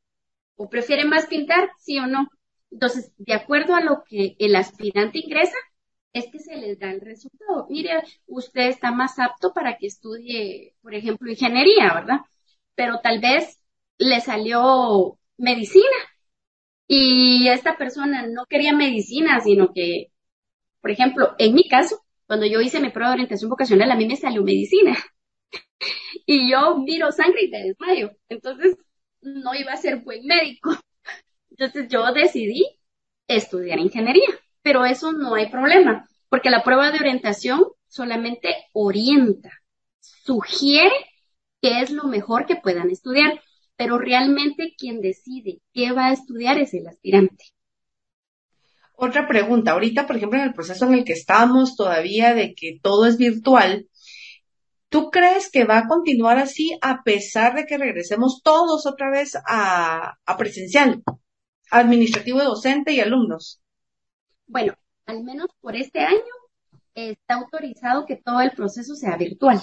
¿O 0.55 0.69
prefiere 0.69 1.05
más 1.05 1.27
pintar? 1.27 1.69
¿Sí 1.79 1.99
o 1.99 2.07
no? 2.07 2.29
Entonces, 2.71 3.11
de 3.17 3.33
acuerdo 3.33 3.75
a 3.75 3.81
lo 3.81 4.03
que 4.07 4.35
el 4.39 4.55
aspirante 4.55 5.19
ingresa, 5.19 5.57
es 6.13 6.27
que 6.31 6.39
se 6.39 6.55
les 6.57 6.79
da 6.79 6.91
el 6.91 7.01
resultado. 7.01 7.67
Mire, 7.69 8.03
usted 8.27 8.67
está 8.67 8.91
más 8.91 9.17
apto 9.19 9.53
para 9.53 9.77
que 9.77 9.87
estudie, 9.87 10.75
por 10.81 10.93
ejemplo, 10.95 11.29
ingeniería, 11.29 11.93
¿verdad? 11.93 12.19
Pero 12.75 12.99
tal 13.01 13.19
vez 13.19 13.59
le 13.97 14.21
salió 14.21 15.19
medicina 15.37 15.87
y 16.95 17.47
esta 17.47 17.75
persona 17.77 18.27
no 18.27 18.45
quería 18.45 18.73
medicina, 18.73 19.39
sino 19.41 19.73
que, 19.73 20.11
por 20.81 20.91
ejemplo, 20.91 21.33
en 21.39 21.55
mi 21.55 21.67
caso, 21.67 22.03
cuando 22.27 22.45
yo 22.45 22.61
hice 22.61 22.79
mi 22.79 22.89
prueba 22.89 23.09
de 23.09 23.13
orientación 23.15 23.49
vocacional, 23.49 23.91
a 23.91 23.95
mí 23.95 24.05
me 24.05 24.15
salió 24.15 24.43
medicina. 24.43 24.95
y 26.27 26.51
yo 26.51 26.77
miro 26.77 27.11
sangre 27.11 27.45
y 27.45 27.49
me 27.49 27.63
desmayo. 27.63 28.11
Entonces, 28.29 28.77
no 29.21 29.55
iba 29.55 29.73
a 29.73 29.77
ser 29.77 30.01
buen 30.01 30.23
médico. 30.25 30.71
Entonces 31.49 31.87
yo 31.89 32.13
decidí 32.13 32.63
estudiar 33.27 33.79
ingeniería, 33.79 34.27
pero 34.61 34.85
eso 34.85 35.13
no 35.13 35.33
hay 35.33 35.49
problema, 35.49 36.07
porque 36.29 36.51
la 36.51 36.63
prueba 36.63 36.91
de 36.91 36.99
orientación 36.99 37.63
solamente 37.87 38.55
orienta, 38.73 39.49
sugiere 39.99 40.93
qué 41.59 41.81
es 41.81 41.89
lo 41.89 42.03
mejor 42.03 42.45
que 42.45 42.55
puedan 42.55 42.91
estudiar, 42.91 43.41
pero 43.75 43.97
realmente 43.97 44.73
quien 44.77 45.01
decide 45.01 45.61
qué 45.73 45.91
va 45.91 46.07
a 46.07 46.13
estudiar 46.13 46.57
es 46.57 46.73
el 46.73 46.87
aspirante. 46.87 47.45
Otra 48.95 49.27
pregunta, 49.27 49.71
ahorita, 49.71 50.05
por 50.05 50.15
ejemplo, 50.15 50.39
en 50.39 50.45
el 50.45 50.53
proceso 50.53 50.85
en 50.85 50.93
el 50.93 51.03
que 51.03 51.13
estamos 51.13 51.75
todavía 51.75 52.33
de 52.33 52.53
que 52.53 52.79
todo 52.81 53.05
es 53.05 53.17
virtual, 53.17 53.87
¿tú 54.89 55.09
crees 55.09 55.49
que 55.51 55.65
va 55.65 55.79
a 55.79 55.87
continuar 55.87 56.37
así 56.37 56.77
a 56.81 57.03
pesar 57.03 57.55
de 57.55 57.65
que 57.65 57.77
regresemos 57.77 58.41
todos 58.43 58.85
otra 58.85 59.09
vez 59.09 59.35
a, 59.47 60.17
a 60.25 60.37
presencial, 60.37 61.03
administrativo, 61.71 62.43
docente 62.43 62.93
y 62.93 62.99
alumnos? 62.99 63.61
Bueno, 64.45 64.73
al 65.05 65.23
menos 65.23 65.47
por 65.59 65.75
este 65.75 65.99
año 65.99 66.21
está 66.93 67.35
autorizado 67.35 68.05
que 68.05 68.17
todo 68.17 68.41
el 68.41 68.51
proceso 68.51 68.95
sea 68.95 69.17
virtual. 69.17 69.59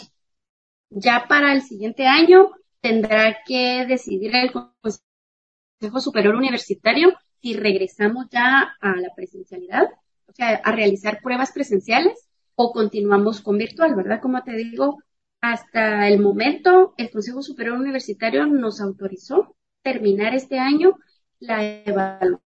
Ya 0.90 1.26
para 1.28 1.52
el 1.52 1.62
siguiente 1.62 2.06
año 2.06 2.50
tendrá 2.80 3.38
que 3.46 3.86
decidir 3.86 4.34
el 4.34 4.52
Consejo 4.52 6.00
Superior 6.00 6.34
Universitario 6.34 7.12
si 7.40 7.54
regresamos 7.54 8.26
ya 8.30 8.76
a 8.80 8.96
la 8.96 9.14
presencialidad, 9.14 9.84
o 10.26 10.32
sea, 10.32 10.56
a 10.56 10.72
realizar 10.72 11.20
pruebas 11.22 11.52
presenciales 11.52 12.28
o 12.54 12.72
continuamos 12.72 13.40
con 13.40 13.56
virtual, 13.58 13.94
¿verdad? 13.94 14.20
Como 14.20 14.42
te 14.42 14.52
digo, 14.52 14.98
hasta 15.40 16.08
el 16.08 16.20
momento 16.20 16.94
el 16.98 17.10
Consejo 17.10 17.42
Superior 17.42 17.78
Universitario 17.78 18.46
nos 18.46 18.80
autorizó 18.80 19.56
terminar 19.82 20.34
este 20.34 20.58
año 20.58 20.98
la 21.38 21.64
evaluación 21.84 22.40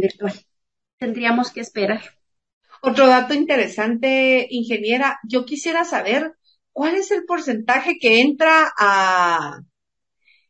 virtual. 0.00 0.34
Tendríamos 0.98 1.50
que 1.50 1.60
esperar. 1.60 2.02
Otro 2.82 3.06
dato 3.06 3.32
interesante, 3.32 4.46
ingeniera, 4.50 5.18
yo 5.26 5.46
quisiera 5.46 5.84
saber 5.84 6.34
cuál 6.74 6.96
es 6.96 7.10
el 7.10 7.24
porcentaje 7.24 7.96
que 7.98 8.20
entra 8.20 8.70
a 8.76 9.60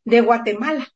de 0.04 0.20
Guatemala. 0.22 0.88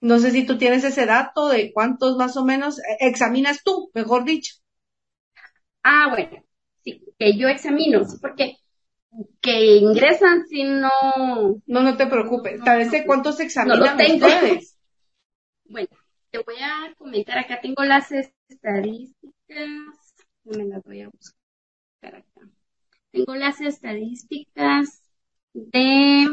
No 0.00 0.18
sé 0.18 0.30
si 0.30 0.46
tú 0.46 0.56
tienes 0.56 0.84
ese 0.84 1.04
dato 1.04 1.48
de 1.48 1.72
cuántos 1.72 2.16
más 2.16 2.36
o 2.36 2.44
menos 2.44 2.80
examinas 3.00 3.62
tú, 3.64 3.90
mejor 3.92 4.24
dicho. 4.24 4.54
Ah, 5.82 6.08
bueno, 6.10 6.42
sí, 6.82 7.02
que 7.18 7.36
yo 7.36 7.48
examino, 7.48 8.02
porque 8.20 8.56
que 9.40 9.76
ingresan 9.76 10.46
si 10.46 10.62
no. 10.64 10.90
No, 11.66 11.82
no 11.82 11.96
te 11.96 12.06
preocupes. 12.06 12.62
Tal 12.64 12.78
vez 12.78 13.04
cuántos 13.06 13.40
examinan 13.40 13.96
no 13.96 14.14
ustedes. 14.14 14.72
Bueno, 15.68 15.88
te 16.30 16.38
voy 16.38 16.54
a 16.62 16.94
comentar 16.96 17.38
acá. 17.38 17.60
Tengo 17.60 17.82
las 17.82 18.12
estadísticas. 18.12 19.66
No 20.44 20.58
me 20.58 20.64
las 20.64 20.84
voy 20.84 21.00
a 21.00 21.08
buscar 21.08 22.14
acá. 22.14 22.55
Tengo 23.16 23.34
las 23.34 23.62
estadísticas 23.62 25.00
de 25.54 26.28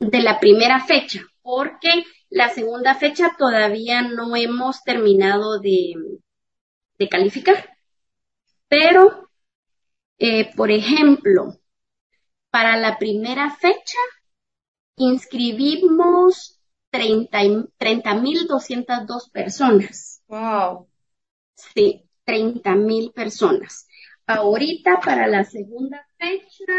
de 0.00 0.20
la 0.20 0.40
primera 0.40 0.84
fecha, 0.84 1.20
porque 1.42 2.04
la 2.28 2.48
segunda 2.48 2.96
fecha 2.96 3.36
todavía 3.38 4.02
no 4.02 4.34
hemos 4.36 4.82
terminado 4.82 5.60
de, 5.60 5.94
de 6.98 7.08
calificar. 7.08 7.70
Pero, 8.68 9.30
eh, 10.18 10.54
por 10.56 10.70
ejemplo, 10.70 11.58
para 12.50 12.76
la 12.76 12.98
primera 12.98 13.50
fecha 13.50 13.98
inscribimos 14.96 16.60
30.202 16.90 19.30
personas. 19.30 20.22
Wow. 20.28 20.88
Sí, 21.54 22.04
30.000 22.24 23.12
personas. 23.12 23.83
Ahorita 24.26 25.00
para 25.04 25.26
la 25.26 25.44
segunda 25.44 26.06
fecha 26.18 26.72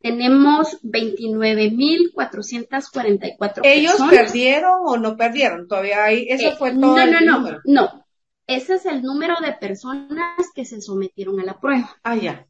tenemos 0.00 0.80
29.444 0.82 3.60
¿Ellos 3.64 3.96
perdieron 4.08 4.80
o 4.86 4.96
no 4.96 5.16
perdieron? 5.16 5.66
Todavía 5.68 6.04
hay, 6.04 6.26
eso 6.28 6.48
eh, 6.48 6.56
fue 6.56 6.72
todo 6.72 6.96
no, 6.96 7.02
el 7.02 7.24
no, 7.24 7.38
número. 7.38 7.60
No, 7.64 7.82
no. 7.82 8.06
Ese 8.46 8.74
es 8.74 8.86
el 8.86 9.02
número 9.02 9.36
de 9.40 9.52
personas 9.52 10.36
que 10.54 10.64
se 10.64 10.80
sometieron 10.80 11.38
a 11.38 11.44
la 11.44 11.60
prueba. 11.60 11.96
Ah, 12.02 12.16
ya. 12.16 12.46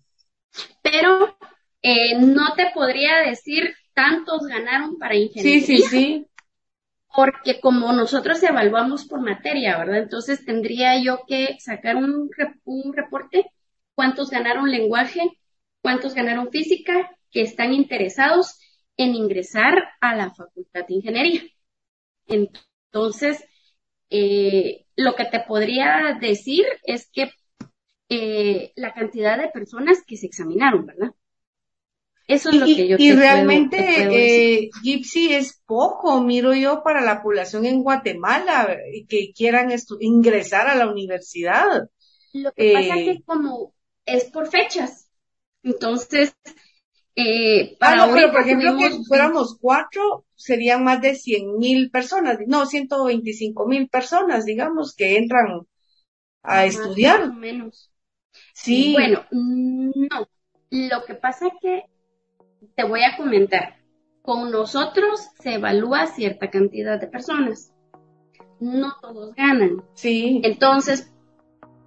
Pero 0.82 1.36
eh, 1.82 2.18
no 2.18 2.54
te 2.54 2.70
podría 2.72 3.18
decir 3.18 3.74
tantos 3.92 4.46
ganaron 4.46 4.98
para 4.98 5.14
ingeniería. 5.14 5.66
Sí, 5.66 5.78
sí, 5.78 5.88
sí. 5.88 6.26
Porque 7.14 7.60
como 7.60 7.92
nosotros 7.92 8.42
evaluamos 8.42 9.06
por 9.06 9.20
materia, 9.20 9.76
¿verdad? 9.76 9.98
Entonces 9.98 10.42
tendría 10.44 10.98
yo 11.02 11.20
que 11.26 11.56
sacar 11.58 11.96
un, 11.96 12.30
un 12.64 12.92
reporte, 12.94 13.50
cuántos 14.00 14.30
ganaron 14.30 14.70
lenguaje, 14.70 15.20
cuántos 15.82 16.14
ganaron 16.14 16.50
física, 16.50 17.14
que 17.30 17.42
están 17.42 17.74
interesados 17.74 18.58
en 18.96 19.14
ingresar 19.14 19.74
a 20.00 20.16
la 20.16 20.30
Facultad 20.30 20.86
de 20.88 20.94
Ingeniería. 20.94 21.42
Entonces, 22.26 23.44
eh, 24.08 24.86
lo 24.96 25.14
que 25.16 25.26
te 25.26 25.40
podría 25.40 26.16
decir 26.18 26.64
es 26.82 27.10
que 27.12 27.30
eh, 28.08 28.72
la 28.74 28.94
cantidad 28.94 29.36
de 29.36 29.48
personas 29.48 29.98
que 30.06 30.16
se 30.16 30.28
examinaron, 30.28 30.86
¿verdad? 30.86 31.10
Eso 32.26 32.48
es 32.48 32.56
lo 32.56 32.64
que 32.64 32.88
yo 32.88 32.96
Y 32.98 33.12
realmente, 33.12 34.62
eh, 34.62 34.70
Gypsy 34.82 35.34
es 35.34 35.60
poco, 35.66 36.22
miro 36.22 36.54
yo, 36.54 36.82
para 36.82 37.02
la 37.02 37.22
población 37.22 37.66
en 37.66 37.82
Guatemala 37.82 38.78
que 39.10 39.32
quieran 39.34 39.70
ingresar 40.00 40.68
a 40.68 40.74
la 40.74 40.88
universidad. 40.88 41.90
Lo 42.32 42.50
que 42.52 42.72
pasa 42.72 42.96
es 42.96 43.04
que 43.04 43.22
como 43.24 43.74
es 44.06 44.24
por 44.24 44.48
fechas, 44.48 45.08
entonces 45.62 46.34
eh, 47.16 47.76
para 47.78 48.04
ah, 48.04 48.10
pero 48.12 48.30
por 48.30 48.40
ejemplo 48.40 48.76
que 48.78 48.90
si 48.90 49.04
fuéramos 49.04 49.58
cuatro, 49.60 50.24
serían 50.34 50.84
más 50.84 51.00
de 51.02 51.14
cien 51.14 51.58
mil 51.58 51.90
personas, 51.90 52.38
no, 52.46 52.66
ciento 52.66 53.04
veinticinco 53.04 53.66
mil 53.66 53.88
personas, 53.88 54.44
digamos, 54.44 54.94
que 54.94 55.18
entran 55.18 55.66
a 56.42 56.64
estudiar. 56.64 57.20
Más 57.20 57.30
o 57.30 57.34
menos. 57.34 57.92
Sí. 58.54 58.92
Bueno, 58.92 59.24
no. 59.30 60.28
Lo 60.70 61.04
que 61.04 61.14
pasa 61.14 61.48
es 61.48 61.52
que 61.60 61.84
te 62.76 62.84
voy 62.84 63.02
a 63.02 63.16
comentar. 63.16 63.76
Con 64.22 64.50
nosotros 64.50 65.28
se 65.40 65.54
evalúa 65.54 66.06
cierta 66.06 66.50
cantidad 66.50 67.00
de 67.00 67.08
personas. 67.08 67.72
No 68.60 68.94
todos 69.00 69.34
ganan. 69.34 69.82
Sí. 69.94 70.40
Entonces, 70.44 71.12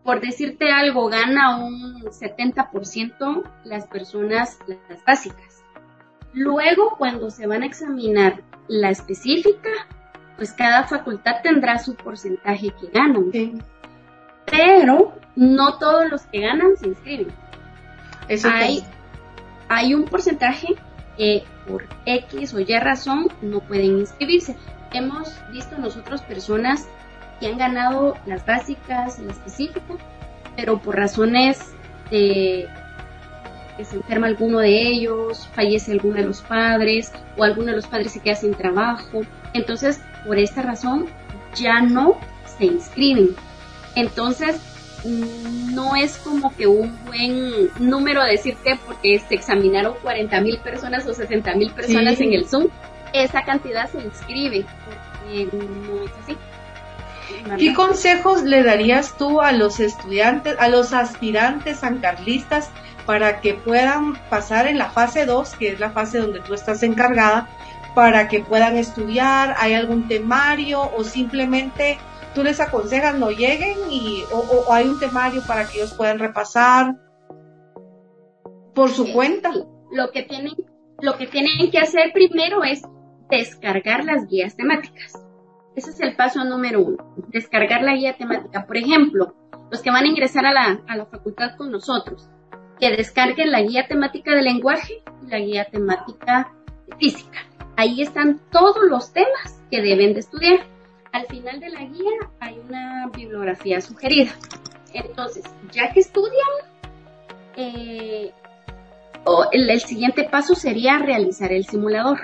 por 0.03 0.19
decirte 0.21 0.71
algo, 0.71 1.07
gana 1.07 1.57
un 1.57 2.01
70% 2.01 3.43
las 3.63 3.87
personas 3.87 4.59
las 4.67 5.03
básicas. 5.05 5.63
Luego, 6.33 6.95
cuando 6.97 7.29
se 7.29 7.47
van 7.47 7.63
a 7.63 7.67
examinar 7.67 8.41
la 8.67 8.89
específica, 8.89 9.69
pues 10.35 10.51
cada 10.51 10.85
facultad 10.85 11.41
tendrá 11.41 11.77
su 11.79 11.95
porcentaje 11.95 12.71
que 12.71 12.87
ganan. 12.87 13.31
Pero 14.45 15.13
no 15.35 15.77
todos 15.77 16.09
los 16.09 16.23
que 16.23 16.41
ganan 16.41 16.75
se 16.75 16.87
inscriben. 16.87 17.27
Eso 18.27 18.49
hay, 18.49 18.83
hay 19.69 19.93
un 19.93 20.05
porcentaje 20.05 20.75
que 21.17 21.43
por 21.67 21.85
X 22.05 22.53
o 22.53 22.59
Y 22.59 22.79
razón 22.79 23.27
no 23.41 23.59
pueden 23.61 23.99
inscribirse. 23.99 24.57
Hemos 24.91 25.39
visto 25.51 25.77
nosotros 25.77 26.21
personas 26.23 26.87
han 27.41 27.57
ganado 27.57 28.15
las 28.25 28.45
básicas, 28.45 29.19
la 29.19 29.31
específica, 29.31 29.81
pero 30.55 30.79
por 30.79 30.95
razones 30.95 31.73
de 32.09 32.67
que 33.77 33.85
se 33.85 33.95
enferma 33.95 34.27
alguno 34.27 34.59
de 34.59 34.87
ellos, 34.87 35.47
fallece 35.53 35.91
alguno 35.91 36.15
de 36.15 36.25
los 36.25 36.41
padres 36.41 37.11
o 37.37 37.43
alguno 37.43 37.67
de 37.67 37.77
los 37.77 37.87
padres 37.87 38.11
se 38.11 38.19
queda 38.19 38.35
sin 38.35 38.53
trabajo. 38.53 39.21
Entonces, 39.53 39.99
por 40.25 40.37
esta 40.37 40.61
razón, 40.61 41.07
ya 41.55 41.81
no 41.81 42.17
se 42.45 42.65
inscriben. 42.65 43.35
Entonces, 43.95 44.61
no 45.05 45.95
es 45.95 46.17
como 46.17 46.55
que 46.55 46.67
un 46.67 46.97
buen 47.05 47.69
número 47.79 48.23
decirte 48.23 48.79
porque 48.85 49.19
se 49.19 49.35
examinaron 49.35 49.95
40 50.01 50.39
mil 50.41 50.59
personas 50.59 51.05
o 51.07 51.13
60 51.13 51.55
mil 51.55 51.71
personas 51.71 52.19
en 52.21 52.33
el 52.33 52.47
Zoom, 52.47 52.67
esa 53.11 53.43
cantidad 53.43 53.89
se 53.89 54.01
inscribe, 54.01 54.65
porque 54.85 55.45
no 55.55 56.03
es 56.03 56.11
así. 56.23 56.37
¿Qué 57.57 57.73
consejos 57.73 58.43
le 58.43 58.63
darías 58.63 59.17
tú 59.17 59.41
a 59.41 59.51
los 59.51 59.79
estudiantes, 59.79 60.55
a 60.59 60.69
los 60.69 60.93
aspirantes 60.93 61.79
sancarlistas 61.79 62.69
para 63.05 63.41
que 63.41 63.53
puedan 63.53 64.15
pasar 64.29 64.67
en 64.67 64.77
la 64.77 64.89
fase 64.89 65.25
2, 65.25 65.55
que 65.55 65.69
es 65.69 65.79
la 65.79 65.91
fase 65.91 66.19
donde 66.19 66.39
tú 66.39 66.53
estás 66.53 66.83
encargada, 66.83 67.49
para 67.95 68.27
que 68.27 68.39
puedan 68.39 68.77
estudiar? 68.77 69.55
¿Hay 69.59 69.73
algún 69.73 70.07
temario 70.07 70.91
o 70.95 71.03
simplemente 71.03 71.97
tú 72.33 72.43
les 72.43 72.59
aconsejas 72.59 73.15
no 73.15 73.29
lleguen 73.29 73.77
y, 73.89 74.23
o, 74.31 74.71
hay 74.71 74.87
un 74.87 74.99
temario 74.99 75.41
para 75.45 75.67
que 75.67 75.77
ellos 75.77 75.93
puedan 75.93 76.19
repasar 76.19 76.95
por 78.73 78.89
su 78.89 79.11
cuenta? 79.13 79.51
Lo 79.91 80.11
que 80.11 80.23
tienen, 80.23 80.53
lo 81.01 81.17
que 81.17 81.27
tienen 81.27 81.69
que 81.69 81.79
hacer 81.79 82.11
primero 82.13 82.63
es 82.63 82.81
descargar 83.29 84.03
las 84.05 84.27
guías 84.27 84.55
temáticas. 84.55 85.22
Ese 85.75 85.89
es 85.89 85.99
el 86.01 86.15
paso 86.15 86.43
número 86.43 86.81
uno, 86.81 87.15
descargar 87.29 87.81
la 87.81 87.95
guía 87.95 88.15
temática. 88.15 88.65
Por 88.65 88.77
ejemplo, 88.77 89.33
los 89.71 89.81
que 89.81 89.91
van 89.91 90.05
a 90.05 90.07
ingresar 90.07 90.45
a 90.45 90.53
la, 90.53 90.81
a 90.87 90.95
la 90.95 91.05
facultad 91.05 91.55
con 91.57 91.71
nosotros, 91.71 92.29
que 92.79 92.91
descarguen 92.91 93.51
la 93.51 93.61
guía 93.61 93.87
temática 93.87 94.35
de 94.35 94.43
lenguaje 94.43 95.03
y 95.23 95.27
la 95.29 95.39
guía 95.39 95.65
temática 95.65 96.51
física. 96.99 97.39
Ahí 97.75 98.01
están 98.01 98.39
todos 98.51 98.77
los 98.87 99.13
temas 99.13 99.61
que 99.71 99.81
deben 99.81 100.13
de 100.13 100.19
estudiar. 100.19 100.59
al 101.11 101.25
final 101.27 101.59
de 101.59 101.69
la 101.69 101.83
guía 101.85 102.11
hay 102.39 102.59
una 102.59 103.07
bibliografía 103.15 103.81
sugerida. 103.81 104.31
Entonces, 104.93 105.43
ya 105.71 105.91
que 105.91 105.99
estudian, 105.99 106.53
eh, 107.55 108.31
el, 109.51 109.81
siguiente 109.81 110.23
paso 110.23 110.55
sería 110.55 110.99
realizar 110.99 111.51
el 111.51 111.65
simulador. 111.65 112.19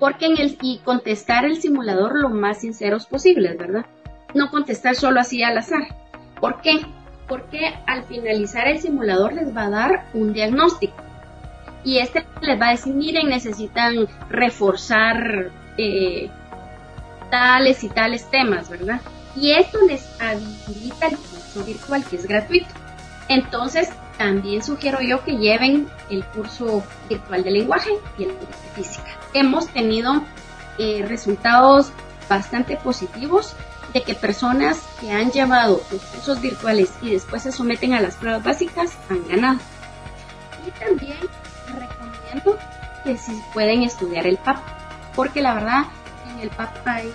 Porque 0.00 0.26
en 0.26 0.38
el, 0.38 0.58
y 0.62 0.78
contestar 0.78 1.44
el 1.44 1.60
simulador 1.60 2.18
lo 2.18 2.30
más 2.30 2.62
sinceros 2.62 3.06
posibles, 3.06 3.56
¿verdad? 3.56 3.86
No 4.34 4.50
contestar 4.50 4.96
solo 4.96 5.20
así 5.20 5.42
al 5.42 5.58
azar. 5.58 5.82
¿Por 6.40 6.60
qué? 6.62 6.80
Porque 7.28 7.74
al 7.86 8.04
finalizar 8.04 8.66
el 8.66 8.80
simulador 8.80 9.34
les 9.34 9.54
va 9.54 9.66
a 9.66 9.70
dar 9.70 10.06
un 10.14 10.32
diagnóstico. 10.32 10.94
Y 11.84 11.98
este 11.98 12.24
les 12.40 12.60
va 12.60 12.68
a 12.68 12.72
decir, 12.72 12.94
miren, 12.94 13.28
necesitan 13.28 14.08
reforzar 14.28 15.50
eh, 15.76 16.30
tales 17.30 17.84
y 17.84 17.88
tales 17.90 18.28
temas, 18.30 18.68
¿verdad? 18.68 19.00
Y 19.36 19.52
esto 19.52 19.78
les 19.86 20.20
habilita 20.20 21.08
el 21.08 21.16
curso 21.16 21.64
virtual, 21.64 22.04
que 22.04 22.16
es 22.16 22.26
gratuito. 22.26 22.68
Entonces, 23.28 23.90
también 24.20 24.62
sugiero 24.62 25.00
yo 25.00 25.24
que 25.24 25.38
lleven 25.38 25.88
el 26.10 26.22
curso 26.26 26.84
virtual 27.08 27.42
de 27.42 27.52
lenguaje 27.52 27.88
y 28.18 28.24
el 28.24 28.34
curso 28.34 28.52
de 28.62 28.82
física. 28.82 29.16
Hemos 29.32 29.68
tenido 29.68 30.22
eh, 30.76 31.06
resultados 31.08 31.90
bastante 32.28 32.76
positivos 32.76 33.56
de 33.94 34.02
que 34.02 34.14
personas 34.14 34.78
que 35.00 35.10
han 35.10 35.30
llevado 35.30 35.80
los 35.90 36.02
cursos 36.02 36.38
virtuales 36.42 36.90
y 37.00 37.12
después 37.12 37.44
se 37.44 37.50
someten 37.50 37.94
a 37.94 38.00
las 38.02 38.16
pruebas 38.16 38.44
básicas 38.44 38.92
han 39.08 39.26
ganado. 39.26 39.58
Y 40.66 40.70
también 40.72 41.16
recomiendo 41.68 42.58
que 43.04 43.16
si 43.16 43.32
pueden 43.54 43.84
estudiar 43.84 44.26
el 44.26 44.36
PAP, 44.36 44.58
porque 45.16 45.40
la 45.40 45.54
verdad 45.54 45.84
en 46.34 46.40
el 46.40 46.50
PAP 46.50 46.86
hay 46.86 47.10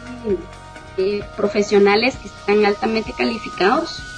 eh, 0.98 1.24
profesionales 1.38 2.16
que 2.16 2.30
están 2.30 2.66
altamente 2.66 3.14
calificados 3.16 4.15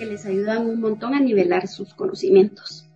que 0.00 0.06
les 0.06 0.24
ayudan 0.24 0.66
un 0.66 0.80
montón 0.80 1.12
a 1.12 1.20
nivelar 1.20 1.68
sus 1.68 1.92
conocimientos. 1.92 2.88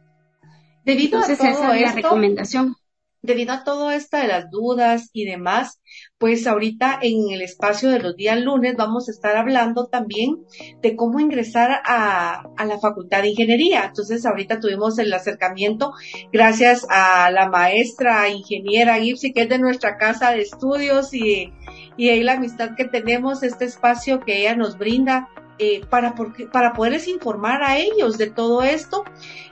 Debido 0.86 1.18
a 1.18 1.22
todo 1.22 1.32
esa 1.32 1.50
es 1.50 1.82
la 1.82 1.92
recomendación 1.92 2.76
debido 3.24 3.54
a 3.54 3.64
todo 3.64 3.90
esto 3.90 4.18
de 4.18 4.26
las 4.26 4.50
dudas 4.50 5.08
y 5.14 5.24
demás, 5.24 5.80
pues 6.18 6.46
ahorita 6.46 6.98
en 7.00 7.30
el 7.30 7.40
espacio 7.40 7.88
de 7.88 7.98
los 7.98 8.16
días 8.16 8.38
lunes 8.38 8.76
vamos 8.76 9.08
a 9.08 9.12
estar 9.12 9.34
hablando 9.36 9.86
también 9.86 10.44
de 10.82 10.94
cómo 10.94 11.20
ingresar 11.20 11.80
a, 11.86 12.44
la 12.66 12.78
Facultad 12.78 13.22
de 13.22 13.28
Ingeniería. 13.28 13.86
Entonces 13.86 14.26
ahorita 14.26 14.60
tuvimos 14.60 14.98
el 14.98 15.10
acercamiento 15.10 15.92
gracias 16.34 16.86
a 16.90 17.30
la 17.30 17.48
maestra 17.48 18.28
ingeniera 18.28 19.00
Gipsy, 19.00 19.32
que 19.32 19.44
es 19.44 19.48
de 19.48 19.58
nuestra 19.58 19.96
casa 19.96 20.32
de 20.32 20.42
estudios 20.42 21.14
y, 21.14 21.50
y 21.96 22.10
ahí 22.10 22.22
la 22.22 22.34
amistad 22.34 22.74
que 22.76 22.84
tenemos, 22.84 23.42
este 23.42 23.64
espacio 23.64 24.20
que 24.20 24.40
ella 24.40 24.54
nos 24.54 24.76
brinda 24.76 25.30
eh, 25.58 25.84
para, 25.88 26.14
para 26.52 26.72
poderles 26.72 27.08
informar 27.08 27.62
a 27.62 27.78
ellos 27.78 28.18
de 28.18 28.28
todo 28.28 28.62
esto. 28.62 29.04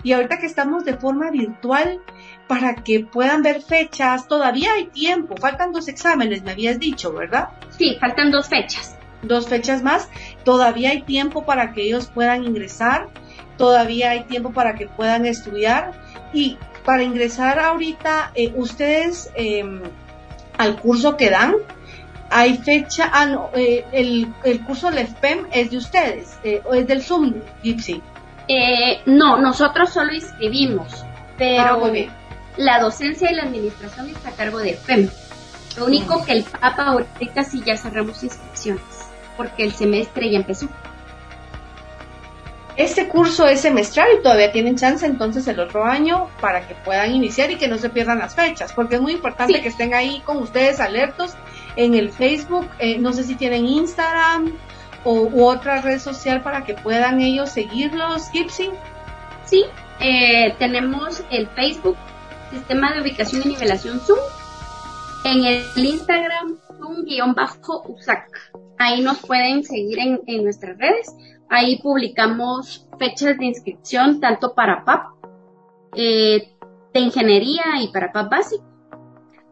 Y 0.03 0.13
ahorita 0.13 0.39
que 0.39 0.47
estamos 0.47 0.85
de 0.85 0.97
forma 0.97 1.31
virtual, 1.31 2.01
para 2.47 2.75
que 2.75 3.01
puedan 3.01 3.43
ver 3.43 3.63
fechas. 3.63 4.29
Todavía 4.29 4.75
hay 4.75 4.87
tiempo, 4.87 5.37
faltan 5.37 5.73
dos 5.73 5.89
exámenes, 5.89 6.43
me 6.43 6.53
habías 6.53 6.79
dicho, 6.79 7.13
¿verdad? 7.13 7.49
Sí, 7.71 7.97
faltan 8.01 8.31
dos 8.31 8.49
fechas. 8.49 8.97
Dos 9.23 9.49
fechas 9.49 9.83
más. 9.83 10.09
Todavía 10.45 10.91
hay 10.91 11.03
tiempo 11.03 11.47
para 11.47 11.73
que 11.73 11.83
ellos 11.83 12.11
puedan 12.13 12.45
ingresar, 12.45 13.09
todavía 13.57 14.11
hay 14.11 14.25
tiempo 14.25 14.53
para 14.53 14.75
que 14.75 14.87
puedan 14.87 15.25
estudiar 15.25 15.93
y 16.33 16.59
para 16.85 17.05
ingresar 17.05 17.59
ahorita, 17.59 18.33
eh, 18.35 18.53
ustedes 18.57 19.31
em, 19.35 19.81
al 20.59 20.81
curso 20.81 21.17
que 21.17 21.31
dan, 21.31 21.55
hay 22.33 22.57
fecha, 22.57 23.11
ah, 23.13 23.27
no, 23.27 23.51
eh, 23.55 23.85
el, 23.93 24.33
el, 24.43 24.61
curso 24.65 24.91
del 24.91 25.07
FPEM 25.07 25.49
es 25.53 25.71
de 25.71 25.77
ustedes, 25.77 26.39
eh, 26.43 26.63
o 26.65 26.73
es 26.73 26.87
del 26.87 27.03
Zoom, 27.03 27.35
Gypsy. 27.63 28.03
no, 29.07 29.39
nosotros 29.39 29.91
solo 29.91 30.15
inscribimos, 30.15 31.05
pero 31.37 31.85
ah, 31.85 31.93
la 32.57 32.81
docencia 32.81 33.31
y 33.31 33.35
la 33.35 33.43
administración 33.43 34.09
está 34.09 34.31
a 34.31 34.33
cargo 34.33 34.59
de 34.59 34.75
FEM. 34.75 35.11
Lo 35.77 35.87
único 35.87 36.25
que 36.25 36.33
el 36.33 36.45
Papa 36.45 36.85
ahorita 36.85 37.45
sí 37.45 37.63
ya 37.65 37.77
cerramos 37.77 38.23
inscripciones, 38.23 38.83
porque 39.37 39.65
el 39.65 39.73
semestre 39.73 40.31
ya 40.31 40.39
empezó. 40.39 40.69
Este 42.77 43.09
curso 43.09 43.47
es 43.47 43.61
semestral 43.61 44.09
y 44.19 44.23
todavía 44.23 44.51
tienen 44.51 44.77
chance 44.77 45.05
entonces 45.05 45.47
el 45.47 45.61
otro 45.61 45.85
año 45.85 46.31
para 46.41 46.67
que 46.67 46.75
puedan 46.75 47.15
iniciar 47.15 47.51
y 47.51 47.57
que 47.57 47.69
no 47.69 47.77
se 47.77 47.91
pierdan 47.91 48.21
las 48.21 48.35
fechas, 48.35 48.73
porque 48.73 48.95
es 48.95 49.03
muy 49.03 49.13
importante 49.13 49.61
que 49.61 49.69
estén 49.69 49.93
ahí 49.93 50.23
con 50.25 50.39
ustedes 50.39 50.81
alertos 50.81 51.35
en 51.77 51.95
el 51.95 52.11
Facebook, 52.11 52.69
eh, 52.79 52.99
no 52.99 53.13
sé 53.13 53.25
si 53.25 53.35
tienen 53.35 53.67
Instagram 53.67 54.53
o 55.05 55.23
u 55.23 55.45
otra 55.45 55.81
red 55.81 55.99
social 55.99 56.43
para 56.43 56.65
que 56.65 56.75
puedan 56.75 57.21
ellos 57.21 57.51
seguirlos, 57.51 58.31
Gipsy. 58.31 58.71
Sí, 59.45 59.65
eh, 60.01 60.55
tenemos 60.59 61.23
el 61.31 61.49
Facebook 61.49 61.97
Sistema 62.51 62.93
de 62.93 63.01
Ubicación 63.01 63.43
y 63.45 63.49
Nivelación 63.49 64.01
Zoom. 64.01 64.19
En 65.25 65.45
el 65.45 65.65
Instagram 65.77 66.59
Zoom-USAC. 66.79 68.29
Ahí 68.79 69.01
nos 69.01 69.19
pueden 69.21 69.63
seguir 69.65 69.99
en, 70.01 70.43
nuestras 70.43 70.77
redes. 70.77 71.15
Ahí 71.49 71.81
publicamos 71.81 72.89
fechas 72.99 73.39
de 73.39 73.47
inscripción 73.47 74.21
tanto 74.21 74.55
para 74.55 74.85
PAP 74.85 75.07
eh, 75.95 76.53
de 76.93 77.01
ingeniería 77.01 77.65
y 77.81 77.89
para 77.89 78.13
PAP 78.13 78.31
básico. 78.31 78.65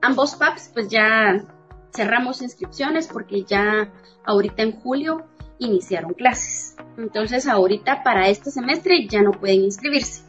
Ambos 0.03 0.35
PAPs 0.35 0.71
pues 0.75 0.89
ya 0.89 1.45
cerramos 1.93 2.43
inscripciones 2.43 3.07
porque 3.07 3.45
ya 3.45 3.93
ahorita 4.25 4.63
en 4.63 4.73
julio 4.81 5.27
iniciaron 5.59 6.15
clases. 6.15 6.77
Entonces 6.97 7.47
ahorita 7.47 8.03
para 8.03 8.29
este 8.29 8.51
semestre 8.51 9.07
ya 9.09 9.23
no 9.23 9.33
pueden 9.33 9.63
inscribirse. 9.63 10.23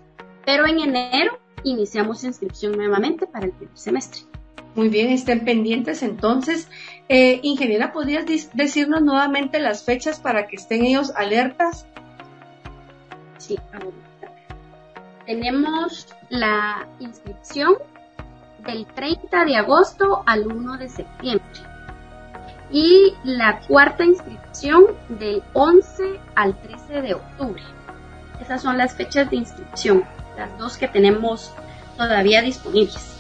Pero 0.46 0.68
en 0.68 0.80
enero 0.80 1.40
iniciamos 1.64 2.24
inscripción 2.24 2.74
nuevamente 2.74 3.28
para 3.28 3.46
el 3.46 3.52
primer 3.52 3.78
semestre. 3.78 4.22
Muy 4.76 4.88
bien, 4.90 5.10
estén 5.10 5.44
pendientes 5.44 6.02
entonces. 6.02 6.70
Eh, 7.10 7.40
ingeniera, 7.44 7.92
¿podrías 7.92 8.26
decirnos 8.54 9.02
nuevamente 9.02 9.60
las 9.60 9.84
fechas 9.84 10.20
para 10.20 10.48
que 10.48 10.56
estén 10.56 10.86
ellos 10.86 11.12
alertas? 11.16 11.86
Sí, 13.38 13.58
ahorita. 13.74 14.34
Tenemos 15.26 16.08
la 16.30 16.88
inscripción 17.00 17.76
del 18.66 18.86
30 18.86 19.46
de 19.46 19.56
agosto 19.56 20.24
al 20.26 20.48
1 20.48 20.78
de 20.78 20.90
septiembre 20.90 21.62
y 22.72 23.14
la 23.24 23.60
cuarta 23.68 24.04
inscripción 24.04 24.86
del 25.10 25.44
11 25.54 26.20
al 26.36 26.60
13 26.62 27.02
de 27.02 27.14
octubre. 27.16 27.64
Esas 28.40 28.62
son 28.62 28.78
las 28.78 28.96
fechas 28.96 29.30
de 29.30 29.36
inscripción 29.38 30.04
las 30.38 30.58
dos 30.58 30.78
que 30.78 30.88
tenemos 30.88 31.52
todavía 31.98 32.42
disponibles. 32.42 33.18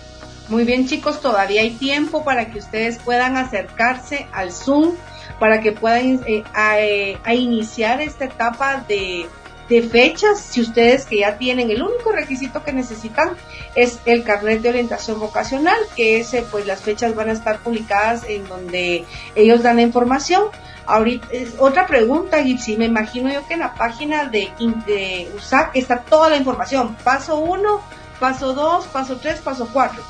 Muy 0.49 0.65
bien 0.65 0.87
chicos, 0.87 1.21
todavía 1.21 1.61
hay 1.61 1.71
tiempo 1.71 2.23
para 2.25 2.51
que 2.51 2.59
ustedes 2.59 2.99
puedan 2.99 3.37
acercarse 3.37 4.27
al 4.33 4.51
Zoom, 4.51 4.95
para 5.39 5.61
que 5.61 5.71
puedan 5.71 6.21
eh, 6.27 6.43
eh, 6.77 7.17
a, 7.23 7.33
iniciar 7.33 8.01
esta 8.01 8.25
etapa 8.25 8.83
de, 8.87 9.27
de 9.71 9.81
fechas, 9.83 10.41
si 10.41 10.59
ustedes 10.59 11.05
que 11.05 11.19
ya 11.19 11.37
tienen 11.37 11.71
el 11.71 11.81
único 11.81 12.11
requisito 12.11 12.61
que 12.61 12.73
necesitan 12.73 13.37
es 13.73 14.01
el 14.05 14.25
carnet 14.25 14.61
de 14.61 14.67
orientación 14.67 15.17
vocacional, 15.17 15.77
que 15.95 16.19
ese 16.19 16.41
pues 16.51 16.67
las 16.67 16.81
fechas 16.81 17.15
van 17.15 17.29
a 17.29 17.31
estar 17.31 17.59
publicadas 17.59 18.25
en 18.27 18.45
donde 18.49 19.05
ellos 19.33 19.63
dan 19.63 19.77
la 19.77 19.83
información. 19.83 20.47
Ahorita, 20.85 21.25
otra 21.59 21.87
pregunta, 21.87 22.43
Gipsy, 22.43 22.75
me 22.75 22.83
imagino 22.85 23.31
yo 23.31 23.47
que 23.47 23.53
en 23.53 23.61
la 23.61 23.75
página 23.75 24.25
de, 24.25 24.51
de 24.85 25.31
USAC 25.37 25.73
está 25.77 26.01
toda 26.01 26.29
la 26.29 26.35
información, 26.35 26.97
paso 27.05 27.37
1, 27.37 27.81
paso 28.19 28.53
2, 28.53 28.87
paso 28.87 29.19
3, 29.21 29.39
paso 29.39 29.69
4. 29.71 30.03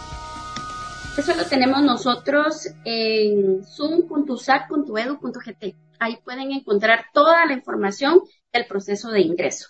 Eso 1.17 1.35
lo 1.35 1.45
tenemos 1.45 1.83
nosotros 1.83 2.67
en 2.83 3.63
zoom.usac.edu.gt. 3.63 5.90
Ahí 6.01 6.17
pueden 6.23 6.51
encontrar 6.51 7.05
toda 7.13 7.45
la 7.45 7.53
información 7.53 8.19
del 8.51 8.65
proceso 8.65 9.11
de 9.11 9.21
ingreso. 9.21 9.69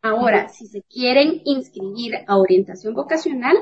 Ahora, 0.00 0.48
si 0.48 0.66
se 0.66 0.80
quieren 0.82 1.42
inscribir 1.44 2.24
a 2.26 2.38
orientación 2.38 2.94
vocacional, 2.94 3.56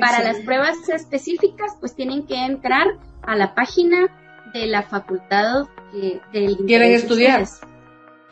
Para 0.00 0.22
las 0.22 0.38
pruebas 0.38 0.76
específicas, 0.88 1.76
pues 1.80 1.94
tienen 1.94 2.26
que 2.26 2.44
entrar 2.44 2.86
a 3.22 3.36
la 3.36 3.54
página 3.54 4.08
de 4.54 4.66
la 4.66 4.82
facultad 4.82 5.66
que 5.92 6.20
del 6.32 6.56
quieren 6.58 6.92
estudiar. 6.92 7.44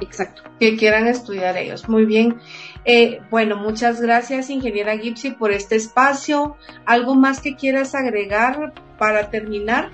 Exacto. 0.01 0.43
Que 0.61 0.77
quieran 0.77 1.07
estudiar 1.07 1.57
ellos. 1.57 1.89
Muy 1.89 2.05
bien. 2.05 2.41
Eh, 2.85 3.21
bueno, 3.31 3.57
muchas 3.57 4.01
gracias, 4.01 4.51
ingeniera 4.51 4.97
Gipsy, 4.97 5.33
por 5.33 5.53
este 5.53 5.77
espacio. 5.77 6.57
¿Algo 6.87 7.15
más 7.15 7.41
que 7.41 7.57
quieras 7.57 7.95
agregar 7.95 8.73
para 8.97 9.31
terminar? 9.31 9.91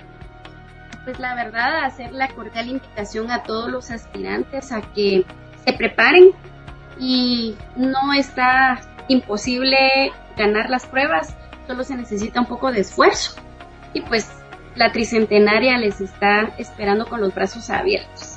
Pues 1.03 1.19
la 1.19 1.35
verdad, 1.35 1.83
hacer 1.83 2.11
la 2.13 2.27
cordial 2.29 2.69
invitación 2.69 3.31
a 3.31 3.43
todos 3.43 3.69
los 3.69 3.91
aspirantes 3.91 4.71
a 4.71 4.81
que 4.81 5.25
se 5.63 5.73
preparen 5.73 6.31
y 6.99 7.55
no 7.75 8.13
está 8.13 8.81
imposible 9.07 10.11
ganar 10.37 10.69
las 10.69 10.85
pruebas, 10.85 11.35
solo 11.67 11.83
se 11.83 11.95
necesita 11.95 12.39
un 12.39 12.47
poco 12.47 12.71
de 12.71 12.81
esfuerzo. 12.81 13.35
Y 13.93 14.01
pues 14.01 14.31
la 14.75 14.91
tricentenaria 14.91 15.77
les 15.77 16.01
está 16.01 16.53
esperando 16.57 17.05
con 17.05 17.21
los 17.21 17.33
brazos 17.33 17.69
abiertos. 17.69 18.34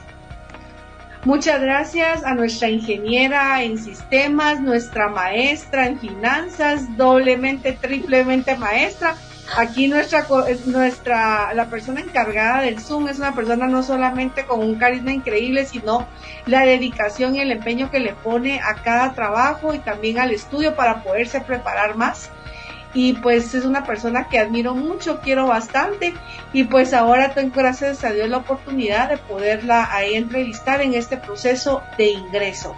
Muchas 1.24 1.60
gracias 1.60 2.24
a 2.24 2.34
nuestra 2.34 2.68
ingeniera 2.68 3.62
en 3.64 3.76
sistemas, 3.76 4.60
nuestra 4.60 5.08
maestra 5.08 5.86
en 5.86 5.98
finanzas, 5.98 6.96
doblemente, 6.96 7.72
triplemente 7.72 8.56
maestra. 8.56 9.16
Aquí 9.56 9.88
nuestra, 9.88 10.26
nuestra, 10.66 11.52
la 11.54 11.68
persona 11.68 12.00
encargada 12.00 12.62
del 12.62 12.80
Zoom 12.80 13.08
es 13.08 13.18
una 13.18 13.34
persona 13.34 13.66
no 13.66 13.82
solamente 13.82 14.44
con 14.46 14.60
un 14.60 14.76
carisma 14.76 15.12
increíble, 15.12 15.66
sino 15.66 16.06
la 16.46 16.64
dedicación 16.64 17.34
y 17.34 17.40
el 17.40 17.50
empeño 17.50 17.90
que 17.90 17.98
le 17.98 18.12
pone 18.12 18.60
a 18.60 18.74
cada 18.84 19.12
trabajo 19.14 19.74
y 19.74 19.80
también 19.80 20.20
al 20.20 20.30
estudio 20.30 20.76
para 20.76 21.02
poderse 21.02 21.40
preparar 21.40 21.96
más 21.96 22.30
y 22.94 23.14
pues 23.14 23.54
es 23.54 23.64
una 23.64 23.84
persona 23.84 24.28
que 24.28 24.38
admiro 24.38 24.74
mucho, 24.74 25.20
quiero 25.20 25.46
bastante 25.46 26.14
y 26.52 26.64
pues 26.64 26.94
ahora 26.94 27.34
tengo 27.34 27.54
gracias 27.54 28.04
a 28.04 28.12
Dios 28.12 28.28
la 28.28 28.38
oportunidad 28.38 29.08
de 29.08 29.18
poderla 29.18 29.88
ahí 29.94 30.14
entrevistar 30.14 30.80
en 30.80 30.94
este 30.94 31.16
proceso 31.16 31.82
de 31.96 32.06
ingreso. 32.06 32.74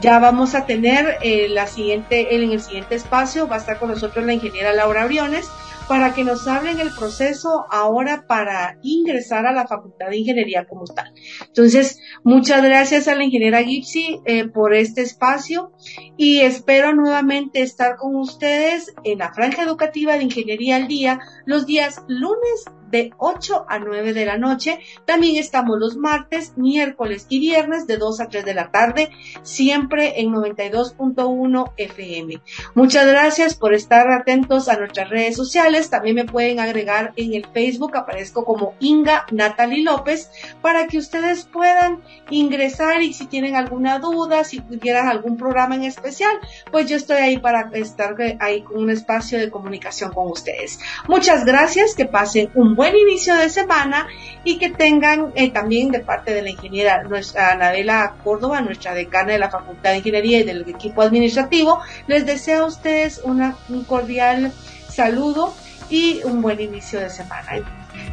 Ya 0.00 0.18
vamos 0.18 0.54
a 0.54 0.66
tener 0.66 1.18
eh, 1.22 1.48
la 1.48 1.66
siguiente, 1.66 2.34
en 2.34 2.50
el 2.50 2.60
siguiente 2.60 2.96
espacio 2.96 3.46
va 3.46 3.56
a 3.56 3.58
estar 3.60 3.78
con 3.78 3.90
nosotros 3.90 4.24
la 4.24 4.32
ingeniera 4.32 4.72
Laura 4.72 5.06
Briones 5.06 5.48
para 5.92 6.14
que 6.14 6.24
nos 6.24 6.48
hablen 6.48 6.80
el 6.80 6.90
proceso 6.90 7.66
ahora 7.70 8.24
para 8.26 8.78
ingresar 8.80 9.44
a 9.44 9.52
la 9.52 9.66
Facultad 9.66 10.08
de 10.08 10.16
Ingeniería 10.16 10.64
como 10.64 10.84
tal. 10.84 11.12
Entonces, 11.46 12.00
muchas 12.24 12.62
gracias 12.62 13.08
a 13.08 13.14
la 13.14 13.24
ingeniera 13.24 13.62
Gipsy 13.62 14.18
eh, 14.24 14.48
por 14.48 14.72
este 14.72 15.02
espacio 15.02 15.70
y 16.16 16.40
espero 16.40 16.94
nuevamente 16.94 17.60
estar 17.60 17.96
con 17.96 18.16
ustedes 18.16 18.94
en 19.04 19.18
la 19.18 19.34
franja 19.34 19.64
educativa 19.64 20.16
de 20.16 20.22
Ingeniería 20.22 20.76
al 20.76 20.88
Día 20.88 21.20
los 21.44 21.66
días 21.66 22.02
lunes 22.08 22.64
de 22.92 23.12
8 23.18 23.64
a 23.68 23.78
9 23.78 24.12
de 24.12 24.26
la 24.26 24.38
noche. 24.38 24.78
También 25.06 25.36
estamos 25.36 25.78
los 25.80 25.96
martes, 25.96 26.52
miércoles 26.56 27.26
y 27.28 27.40
viernes 27.40 27.86
de 27.86 27.96
2 27.96 28.20
a 28.20 28.28
3 28.28 28.44
de 28.44 28.54
la 28.54 28.70
tarde, 28.70 29.10
siempre 29.42 30.20
en 30.20 30.30
92.1 30.30 31.72
FM. 31.76 32.40
Muchas 32.74 33.06
gracias 33.06 33.54
por 33.54 33.74
estar 33.74 34.10
atentos 34.10 34.68
a 34.68 34.76
nuestras 34.76 35.08
redes 35.08 35.34
sociales. 35.34 35.90
También 35.90 36.16
me 36.16 36.26
pueden 36.26 36.60
agregar 36.60 37.12
en 37.16 37.32
el 37.32 37.46
Facebook, 37.46 37.96
aparezco 37.96 38.44
como 38.44 38.74
Inga 38.78 39.24
Natalie 39.32 39.82
López, 39.82 40.30
para 40.60 40.86
que 40.86 40.98
ustedes 40.98 41.46
puedan 41.46 42.02
ingresar 42.28 43.02
y 43.02 43.14
si 43.14 43.26
tienen 43.26 43.56
alguna 43.56 43.98
duda, 43.98 44.44
si 44.44 44.60
tuvieran 44.60 45.08
algún 45.08 45.38
programa 45.38 45.76
en 45.76 45.84
especial, 45.84 46.32
pues 46.70 46.86
yo 46.86 46.96
estoy 46.96 47.16
ahí 47.16 47.38
para 47.38 47.70
estar 47.72 48.14
ahí 48.40 48.62
con 48.62 48.82
un 48.82 48.90
espacio 48.90 49.38
de 49.38 49.50
comunicación 49.50 50.12
con 50.12 50.30
ustedes. 50.30 50.78
Muchas 51.08 51.46
gracias, 51.46 51.94
que 51.94 52.04
pasen 52.04 52.50
un 52.54 52.76
buen 52.76 52.81
buen 52.82 52.96
inicio 52.96 53.36
de 53.36 53.48
semana 53.48 54.08
y 54.42 54.58
que 54.58 54.70
tengan 54.70 55.30
eh, 55.36 55.52
también 55.52 55.92
de 55.92 56.00
parte 56.00 56.34
de 56.34 56.42
la 56.42 56.50
ingeniera, 56.50 57.04
nuestra 57.04 57.52
Anabela 57.52 58.14
Córdoba, 58.24 58.60
nuestra 58.60 58.92
decana 58.92 59.34
de 59.34 59.38
la 59.38 59.50
Facultad 59.50 59.90
de 59.90 59.98
Ingeniería 59.98 60.40
y 60.40 60.42
del 60.42 60.68
equipo 60.68 61.02
administrativo, 61.02 61.78
les 62.08 62.26
deseo 62.26 62.64
a 62.64 62.66
ustedes 62.66 63.20
un 63.22 63.84
cordial 63.84 64.50
saludo 64.88 65.54
y 65.90 66.22
un 66.24 66.42
buen 66.42 66.60
inicio 66.60 66.98
de 66.98 67.08
semana. 67.08 67.52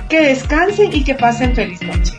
Que 0.07 0.21
descansen 0.21 0.93
y 0.93 1.03
que 1.03 1.15
pasen 1.15 1.55
feliz 1.55 1.81
noche. 1.81 2.13